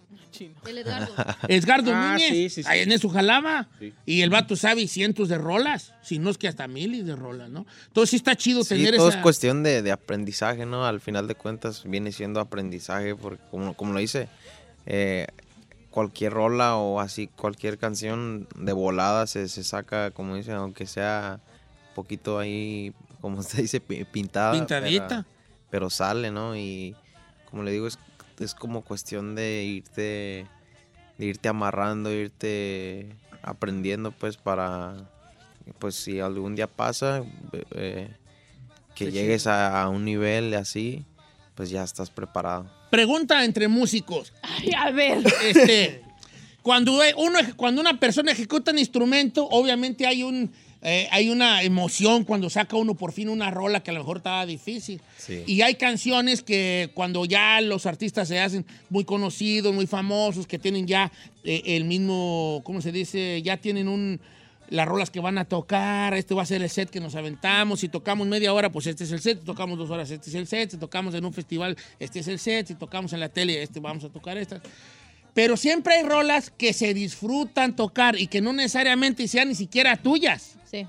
[0.67, 1.13] El Edgardo.
[1.47, 2.29] Edgardo Ah, Núñez.
[2.29, 2.69] sí, sí, sí.
[2.69, 3.67] Ahí en eso jalaba.
[3.79, 3.93] Sí.
[4.05, 7.49] Y el vato sabe cientos de rolas, si no es que hasta miles de rolas,
[7.49, 7.65] ¿no?
[7.87, 9.17] Entonces sí está chido Sí, tener todo esa...
[9.17, 10.85] es cuestión de, de aprendizaje, ¿no?
[10.85, 14.27] Al final de cuentas viene siendo aprendizaje, porque como, como lo dice,
[14.85, 15.27] eh,
[15.89, 21.39] cualquier rola o así, cualquier canción de volada se, se saca, como dice, aunque sea
[21.95, 24.53] poquito ahí, como usted dice, pi- pintada.
[24.53, 25.07] Pintadita.
[25.07, 25.25] Pero,
[25.69, 26.55] pero sale, ¿no?
[26.55, 26.95] Y
[27.49, 27.99] como le digo, es,
[28.41, 30.47] es como cuestión de irte,
[31.17, 35.09] de irte amarrando, irte aprendiendo, pues, para,
[35.79, 37.23] pues, si algún día pasa,
[37.71, 38.09] eh,
[38.95, 41.05] que llegues a, a un nivel así,
[41.55, 42.69] pues ya estás preparado.
[42.89, 44.33] Pregunta entre músicos.
[44.41, 45.23] Ay, a ver.
[45.43, 46.01] Este,
[46.61, 50.51] cuando, uno, cuando una persona ejecuta un instrumento, obviamente hay un
[50.83, 54.17] eh, hay una emoción cuando saca uno por fin una rola que a lo mejor
[54.17, 54.99] estaba difícil.
[55.17, 55.43] Sí.
[55.45, 60.57] Y hay canciones que cuando ya los artistas se hacen muy conocidos, muy famosos, que
[60.57, 61.11] tienen ya
[61.43, 63.41] eh, el mismo, ¿cómo se dice?
[63.43, 64.19] Ya tienen un
[64.71, 67.81] las rolas que van a tocar, este va a ser el set que nos aventamos,
[67.81, 70.35] si tocamos media hora, pues este es el set, si tocamos dos horas, este es
[70.35, 73.27] el set, si tocamos en un festival, este es el set, si tocamos en la
[73.27, 74.61] tele, este vamos a tocar estas.
[75.33, 79.97] Pero siempre hay rolas que se disfrutan tocar y que no necesariamente sean ni siquiera
[79.97, 80.55] tuyas.
[80.71, 80.87] Sí.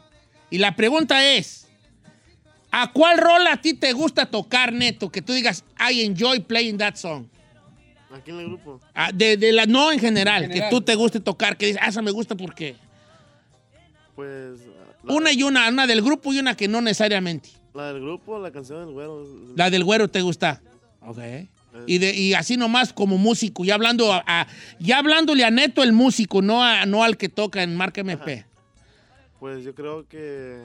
[0.51, 1.67] Y la pregunta es,
[2.71, 5.11] ¿a cuál rola a ti te gusta tocar, Neto?
[5.11, 7.27] Que tú digas, I enjoy playing that song.
[8.15, 8.79] Aquí en el grupo.
[8.95, 11.81] Ah, de, de la, no en general, En que tú te guste tocar, que dices,
[11.83, 12.77] ah, esa me gusta porque...
[14.15, 14.61] Pues
[15.05, 17.49] Una y una, una del grupo y una que no necesariamente.
[17.75, 19.27] la del grupo, la canción del güero.
[19.57, 20.61] La del güero te gusta.
[21.01, 21.19] Ok.
[21.87, 24.47] Y, de, y así nomás como músico, ya hablando a, a-
[24.79, 28.45] ya hablándole a Neto el músico, no, a- no al que toca en Marca MP.
[29.43, 30.63] Pues yo creo que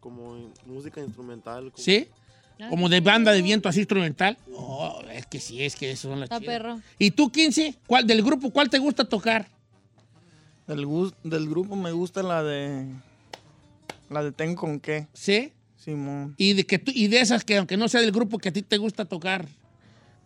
[0.00, 1.70] como música instrumental.
[1.70, 2.08] como- ¿Sí?
[2.70, 4.38] Como de banda de viento así instrumental.
[4.56, 6.56] Oh, es que sí, es que eso son las Está chidas.
[6.58, 6.80] perro.
[6.98, 7.74] ¿Y tú, 15?
[7.86, 9.48] ¿Cuál, del grupo, cuál te gusta tocar?
[10.66, 12.86] Del, gus- del grupo me gusta la de.
[14.08, 15.06] La de Ten con qué.
[15.12, 15.52] ¿Sí?
[15.76, 16.34] Simón.
[16.38, 18.52] Y de, que tú, y de esas que aunque no sea del grupo que a
[18.52, 19.46] ti te gusta tocar,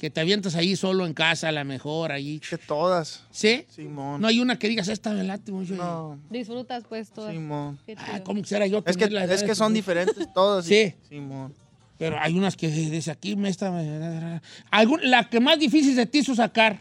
[0.04, 2.38] que te avientas ahí solo en casa, a la mejor, ahí.
[2.38, 3.24] Que todas.
[3.30, 3.64] ¿Sí?
[3.70, 4.20] Simón.
[4.20, 5.72] No hay una que digas, esta me late mucho.
[5.76, 6.18] No.
[6.28, 7.30] Disfrutas pues todo.
[7.30, 7.78] Simón.
[7.96, 8.20] Ah.
[8.22, 10.66] ¿cómo quisiera yo Es que, es que son diferentes todas.
[10.66, 10.92] Sí.
[11.08, 11.54] Simón.
[11.96, 13.70] Pero hay unas que desde aquí me está.
[13.70, 16.80] me- Algún- la que más difícil de ti hizo sacar,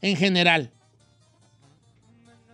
[0.00, 0.70] en general.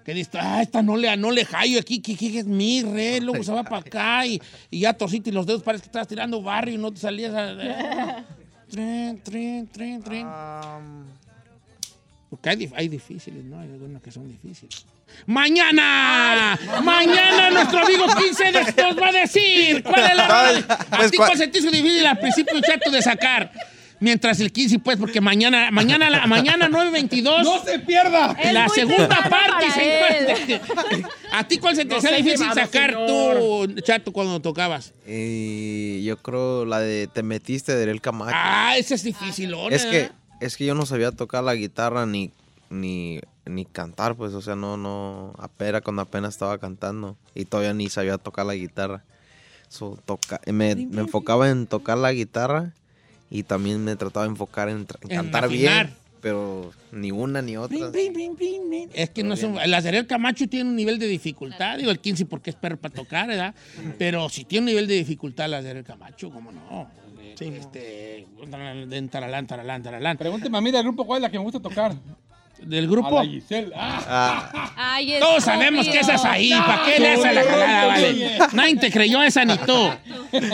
[0.04, 3.20] Que dices, ah, esta no le, no le hallo aquí, que, que es mi re,
[3.20, 4.42] luego se va para acá y,
[4.72, 8.24] y ya torciste los dedos, parece que estabas tirando barrio y no te salías a...
[8.72, 10.26] Trin, trin, trin, trin.
[12.30, 13.60] Porque hay, dif- hay difíciles, ¿no?
[13.60, 14.86] Hay algunas que son difíciles.
[15.26, 16.58] ¡Mañana!
[16.82, 20.64] ¡Mañana nuestro amigo 15 de estos va a decir cuál es la rola?
[20.90, 23.52] ¿A Pues, ti ¿cuál- cuál se te hizo difícil al principio, chato, de sacar?
[24.02, 27.44] Mientras el 15, pues, porque mañana, mañana, la- mañana 9.22.
[27.44, 28.36] ¡No se pierda!
[28.52, 29.66] La segunda parte.
[31.32, 34.92] ¿A ti cuál se te No difícil sacar tú, chato, cuando tocabas?
[35.06, 38.32] Y yo creo la de Te metiste de Ariel Camacho.
[38.34, 42.32] Ah, esa es difícil, es que es que yo no sabía tocar la guitarra ni
[42.70, 47.72] ni ni cantar, pues, o sea, no no apera cuando apenas estaba cantando y todavía
[47.72, 49.04] ni sabía tocar la guitarra.
[49.68, 52.72] So, toca, me, me enfocaba en tocar la guitarra
[53.32, 55.86] y también me trataba de enfocar en, en En cantar afinar.
[55.86, 57.90] bien, pero ni una ni otra.
[58.92, 59.54] Es que no son.
[59.54, 61.78] De Ariel Camacho tienen un nivel de dificultad.
[61.78, 63.54] Digo el 15 porque es perro para tocar, ¿verdad?
[63.98, 66.90] Pero si tiene un nivel de dificultad de Ariel Camacho, ¿cómo no?
[67.40, 68.26] este.
[68.86, 70.18] de Taralán, taralán, taralán.
[70.18, 71.94] Pregúnteme a mí del grupo cuál es la que me gusta tocar.
[72.64, 73.18] ¿Del grupo?
[73.18, 73.72] A la Giselle.
[73.76, 74.72] Ah.
[74.76, 76.50] Ay, Todos sabemos que esa es ahí.
[76.50, 78.38] ¿Para qué le haces la jalada, vale?
[78.52, 79.90] Nadie te creyó esa ni tú.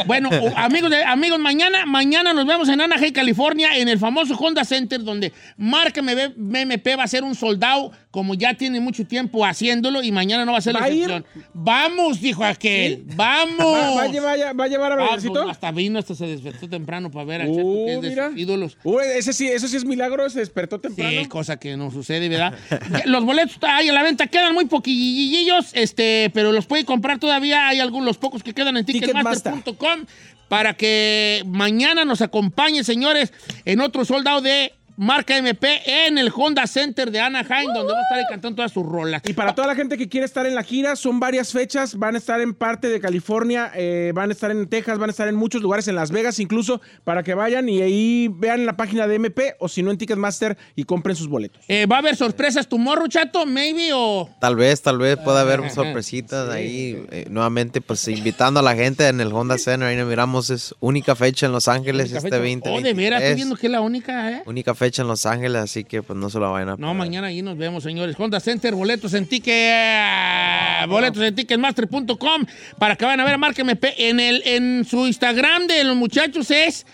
[0.06, 4.64] Bueno, amigos, de- amigos, mañana, mañana nos vemos en Anaheim, California, en el famoso Honda
[4.64, 10.02] Center, donde Marca MMP va a ser un soldado, como ya tiene mucho tiempo haciéndolo,
[10.02, 11.02] y mañana no va a ser la ¿Va a ir?
[11.10, 11.26] excepción.
[11.52, 13.04] Vamos, dijo aquel.
[13.14, 13.58] Vamos.
[13.60, 16.68] ¿Va, va a llevar, va a llevar a Ah, pues, hasta vino, hasta se despertó
[16.68, 18.78] temprano para ver al Uh, que es de sus ídolos.
[18.82, 21.20] Uy, ese sí, eso sí es milagro, se despertó temprano.
[21.20, 22.54] Sí, cosa que no sucede, ¿verdad?
[23.04, 27.68] los boletos ahí a la venta quedan muy poquillillos, este, pero los puede comprar todavía.
[27.68, 30.06] Hay algunos, los pocos que quedan en ticketmaster.com
[30.48, 33.32] para que mañana nos acompañen, señores,
[33.66, 38.02] en otro soldado de marca MP en el Honda Center de Anaheim, donde va a
[38.02, 39.22] estar cantando todas sus rolas.
[39.26, 41.94] Y para toda la gente que quiere estar en la gira, son varias fechas.
[41.94, 45.12] Van a estar en parte de California, eh, van a estar en Texas, van a
[45.12, 48.76] estar en muchos lugares, en Las Vegas incluso, para que vayan y ahí vean la
[48.76, 51.62] página de MP o si no en Ticketmaster y compren sus boletos.
[51.68, 53.46] Eh, ¿Va a haber sorpresas tu morro, chato?
[53.46, 54.28] Maybe o...
[54.40, 55.70] Tal vez, tal vez pueda haber Ajá.
[55.70, 57.00] sorpresitas ahí.
[57.12, 59.88] eh, nuevamente, pues invitando a la gente en el Honda Center.
[59.88, 63.36] Ahí nos miramos, es única fecha en Los Ángeles este 20 Oh, de veras, estoy
[63.36, 64.42] viendo que es la única, ¿eh?
[64.44, 67.28] Única fecha en Los Ángeles, así que pues no se la vayan a No, mañana
[67.28, 68.16] ahí nos vemos, señores.
[68.18, 72.46] Honda Center, boletos en ticket, boletos en ticketmaster.com
[72.78, 73.94] para que vayan a ver a.
[73.98, 76.86] En, el, en su Instagram de los muchachos es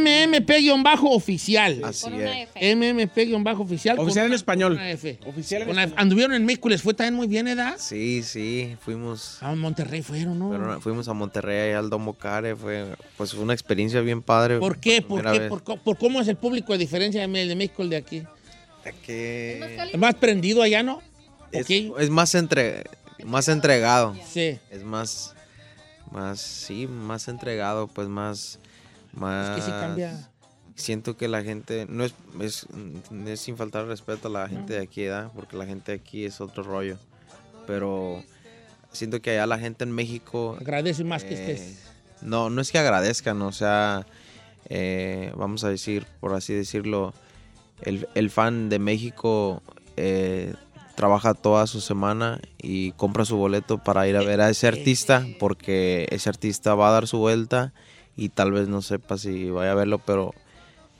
[0.00, 1.82] MMP-oficial.
[1.84, 2.08] Así
[2.54, 2.76] es.
[2.76, 3.98] MMP-oficial.
[3.98, 4.80] Oficial en español.
[5.26, 5.94] Oficial en español.
[5.96, 7.76] Anduvieron en México, les fue también muy bien, ¿edad?
[7.78, 9.42] Sí, sí, fuimos.
[9.42, 10.80] A Monterrey fueron, ¿no?
[10.80, 14.58] Fuimos a Monterrey, al Domo Care, fue pues fue una experiencia bien padre.
[14.58, 15.02] ¿Por qué?
[15.02, 15.40] ¿Por qué?
[15.42, 18.22] ¿Por, por cómo es el público a diferencia del de México el de aquí?
[19.04, 21.00] Que ¿Es más prendido allá, no?
[21.52, 22.84] es, es más entre
[23.24, 24.16] más entregado.
[24.30, 24.58] Sí.
[24.70, 25.34] Es más
[26.10, 28.58] más sí, más entregado, pues más
[29.16, 30.30] más que sí cambia.
[30.76, 32.66] Siento que la gente no es, es,
[33.26, 35.30] es sin faltar respeto a la gente de aquí, ¿verdad?
[35.34, 36.98] Porque la gente de aquí es otro rollo.
[37.66, 38.22] Pero
[38.92, 40.56] siento que allá la gente en México...
[40.60, 41.78] Agradece más que eh, estés.
[42.22, 44.06] No, no es que agradezcan, o sea,
[44.68, 47.14] eh, vamos a decir, por así decirlo,
[47.82, 49.62] el, el fan de México
[49.96, 50.54] eh,
[50.96, 55.26] trabaja toda su semana y compra su boleto para ir a ver a ese artista,
[55.38, 57.72] porque ese artista va a dar su vuelta
[58.16, 60.34] y tal vez no sepa si vaya a verlo, pero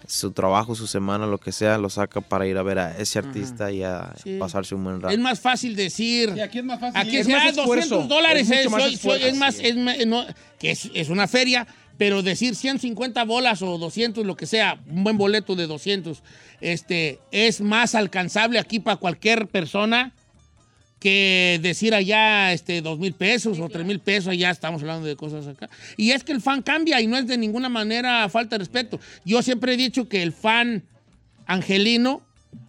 [0.06, 3.18] su trabajo, su semana, lo que sea, lo saca para ir a ver a ese
[3.20, 4.36] artista y a Sí.
[4.38, 5.14] pasarse un buen rato.
[5.14, 6.30] Es más fácil decir.
[6.42, 7.00] aquí es más fácil.
[7.00, 7.56] Aquí Es es más.
[7.56, 8.50] 200 dólares.
[8.50, 9.26] Es Es, más soy- soy- esfuerzo.
[9.28, 10.24] es más, es no,
[10.58, 11.66] que es, es una feria,
[11.96, 16.22] pero decir 150 bolas o 200, lo que sea, un buen boleto de 200,
[16.60, 20.12] este, es más alcanzable aquí para cualquier persona
[21.04, 25.16] que decir allá este, dos mil pesos o tres mil pesos, allá estamos hablando de
[25.16, 25.68] cosas acá.
[25.98, 28.98] Y es que el fan cambia y no es de ninguna manera falta de respeto.
[29.22, 30.82] Yo siempre he dicho que el fan
[31.44, 32.22] angelino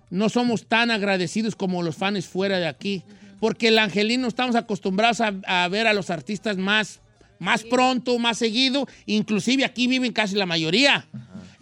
[0.10, 3.03] no somos tan agradecidos como los fans fuera de aquí.
[3.40, 6.99] Porque el angelino estamos acostumbrados a, a ver a los artistas más,
[7.40, 8.86] más pronto, más seguido.
[9.06, 11.07] Inclusive aquí viven casi la mayoría.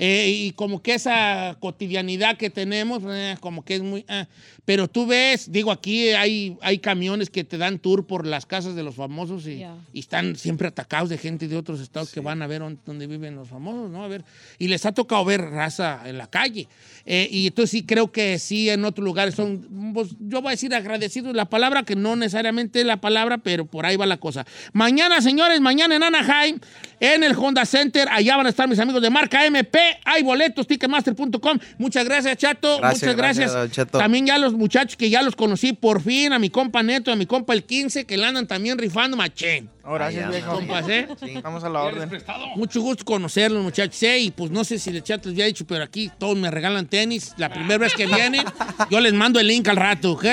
[0.05, 4.03] Eh, y como que esa cotidianidad que tenemos, eh, como que es muy...
[4.09, 4.25] eh.
[4.65, 8.75] Pero tú ves, digo, aquí hay, hay camiones que te dan tour por las casas
[8.75, 12.47] de los famosos y, están siempre atacados de gente de otros estados que van a
[12.47, 14.05] ver dónde viven los famosos, ¿no?
[14.05, 14.23] A ver,
[14.59, 16.69] y les ha tocado ver raza en la calle.
[17.05, 20.51] Eh, y entonces sí creo que sí en otros lugares son, pues, yo voy a
[20.51, 24.17] decir agradecidos la palabra, que no necesariamente es la palabra, pero por ahí va la
[24.17, 24.45] cosa.
[24.71, 26.59] Mañana, señores, mañana en Anaheim,
[27.01, 30.67] en el Honda Center, allá van a estar mis amigos de marca MP, hay boletos,
[30.67, 31.59] ticketmaster.com.
[31.77, 32.77] Muchas gracias, Chato.
[32.79, 33.91] Gracias, Muchas gracias.
[33.91, 37.15] También ya los muchachos que ya los conocí por fin, a mi compa Neto, a
[37.15, 39.69] mi compa el 15, que le andan también rifando machén.
[39.85, 40.55] Gracias, viejo.
[40.55, 41.07] Compas, ¿eh?
[41.21, 42.09] Estamos a la orden.
[42.55, 43.97] Mucho gusto conocerlos, muchachos.
[43.97, 46.49] Sí, y pues no sé si el chat les había dicho, pero aquí todos me
[46.49, 47.33] regalan tenis.
[47.35, 48.45] La primera vez que vienen,
[48.89, 50.25] yo les mando el link al rato, ¿ok?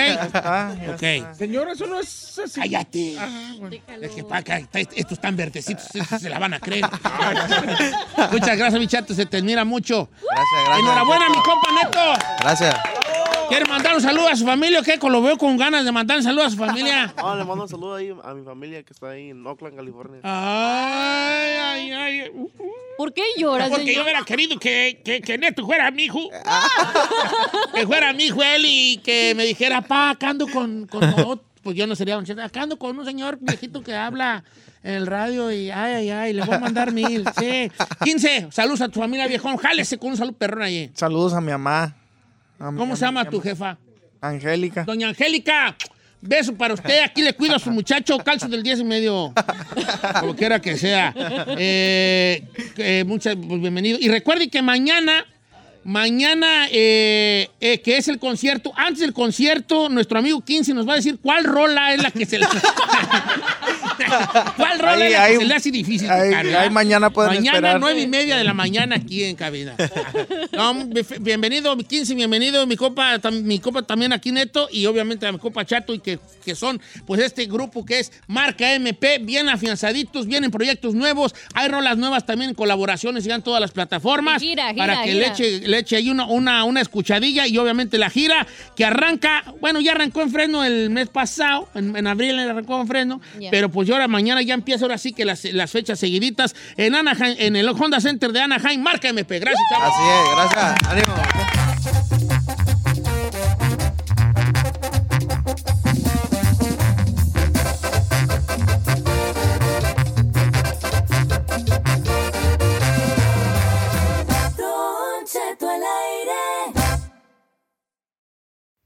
[0.95, 1.37] Ok.
[1.37, 2.61] Señor, eso no es así.
[2.61, 3.17] Cállate.
[3.19, 3.77] Ah, bueno.
[4.01, 6.85] Es que pa' acá, estos están verdecitos, estos se la van a creer.
[8.33, 10.09] Muchas gracias, mi chato, se te admira mucho.
[10.23, 10.79] Gracias, gracias.
[10.79, 12.25] Enhorabuena, mi compa Neto.
[12.41, 12.77] Gracias.
[13.49, 14.97] ¿Quiere mandar un saludo a su familia o qué?
[14.97, 17.13] Lo veo con ganas de mandar un saludo a su familia.
[17.21, 20.21] No, le mando un saludo ahí a mi familia que está ahí en Oakland, California.
[20.23, 22.33] Ay, ay, ay.
[22.97, 24.05] ¿Por qué lloras, Porque yo señor?
[24.05, 26.31] hubiera querido que, que, que Neto fuera mi hijo.
[27.75, 31.45] que fuera mi hijo él y que me dijera, pa, acá ando con, con otro".
[31.63, 32.43] Pues yo no sería don Cheto.
[32.43, 34.45] Acá ando con un señor viejito que habla
[34.83, 37.25] en el radio y ay, ay, ay, le voy a mandar mil.
[37.39, 37.71] Sí.
[38.05, 39.57] 15, saludos a tu familia viejón.
[39.57, 40.91] Jálese con un salud perrón allí.
[40.95, 41.97] Saludos a mi mamá.
[42.59, 43.79] A mi- ¿Cómo a se mi- llama a tu jefa?
[44.21, 44.85] Angélica.
[44.85, 45.77] Doña Angélica.
[46.23, 47.03] Beso para usted.
[47.03, 49.33] Aquí le cuido a su muchacho calzo del 10 y medio.
[50.21, 51.15] Como quiera que sea.
[51.59, 52.45] Eh,
[52.77, 53.99] eh, muchas, pues, bienvenido.
[53.99, 55.25] Y recuerde que mañana,
[55.83, 60.93] mañana, eh, eh, que es el concierto, antes del concierto, nuestro amigo 15 nos va
[60.93, 62.47] a decir cuál rola es la que se le...
[64.57, 67.35] ¿Cuál Ahí- es la que ahí- se le hace difícil ahí- tocar, ahí mañana pueden
[67.35, 67.81] Mañana esperar.
[67.81, 69.75] nueve y media de la mañana aquí en cabina.
[70.53, 70.75] No,
[71.21, 75.33] bienvenido, mi 15, bienvenido, mi copa, tam- mi copa también aquí Neto y obviamente a
[75.33, 79.49] mi copa Chato y que, que son pues este grupo que es Marca MP, bien
[79.49, 84.71] afianzaditos, vienen proyectos nuevos, hay rolas nuevas también, colaboraciones ya en todas las plataformas Gira,
[84.73, 85.27] gira, para que gira.
[85.29, 88.47] le eche, le eche ahí una, una, una escuchadilla y obviamente la gira
[88.77, 92.87] que arranca, bueno, ya arrancó en Fresno el mes pasado, en, en abril arrancó en
[92.89, 93.51] Fresno, Ya.
[93.51, 97.37] pero pues ahora mañana ya empieza ahora sí que las, las fechas seguiditas en Anaheim,
[97.39, 99.39] en el Honda Center de Anaheim, Marca MP.
[99.39, 99.63] Gracias.
[99.81, 100.89] Así es, gracias.
[100.89, 101.60] Ánimo.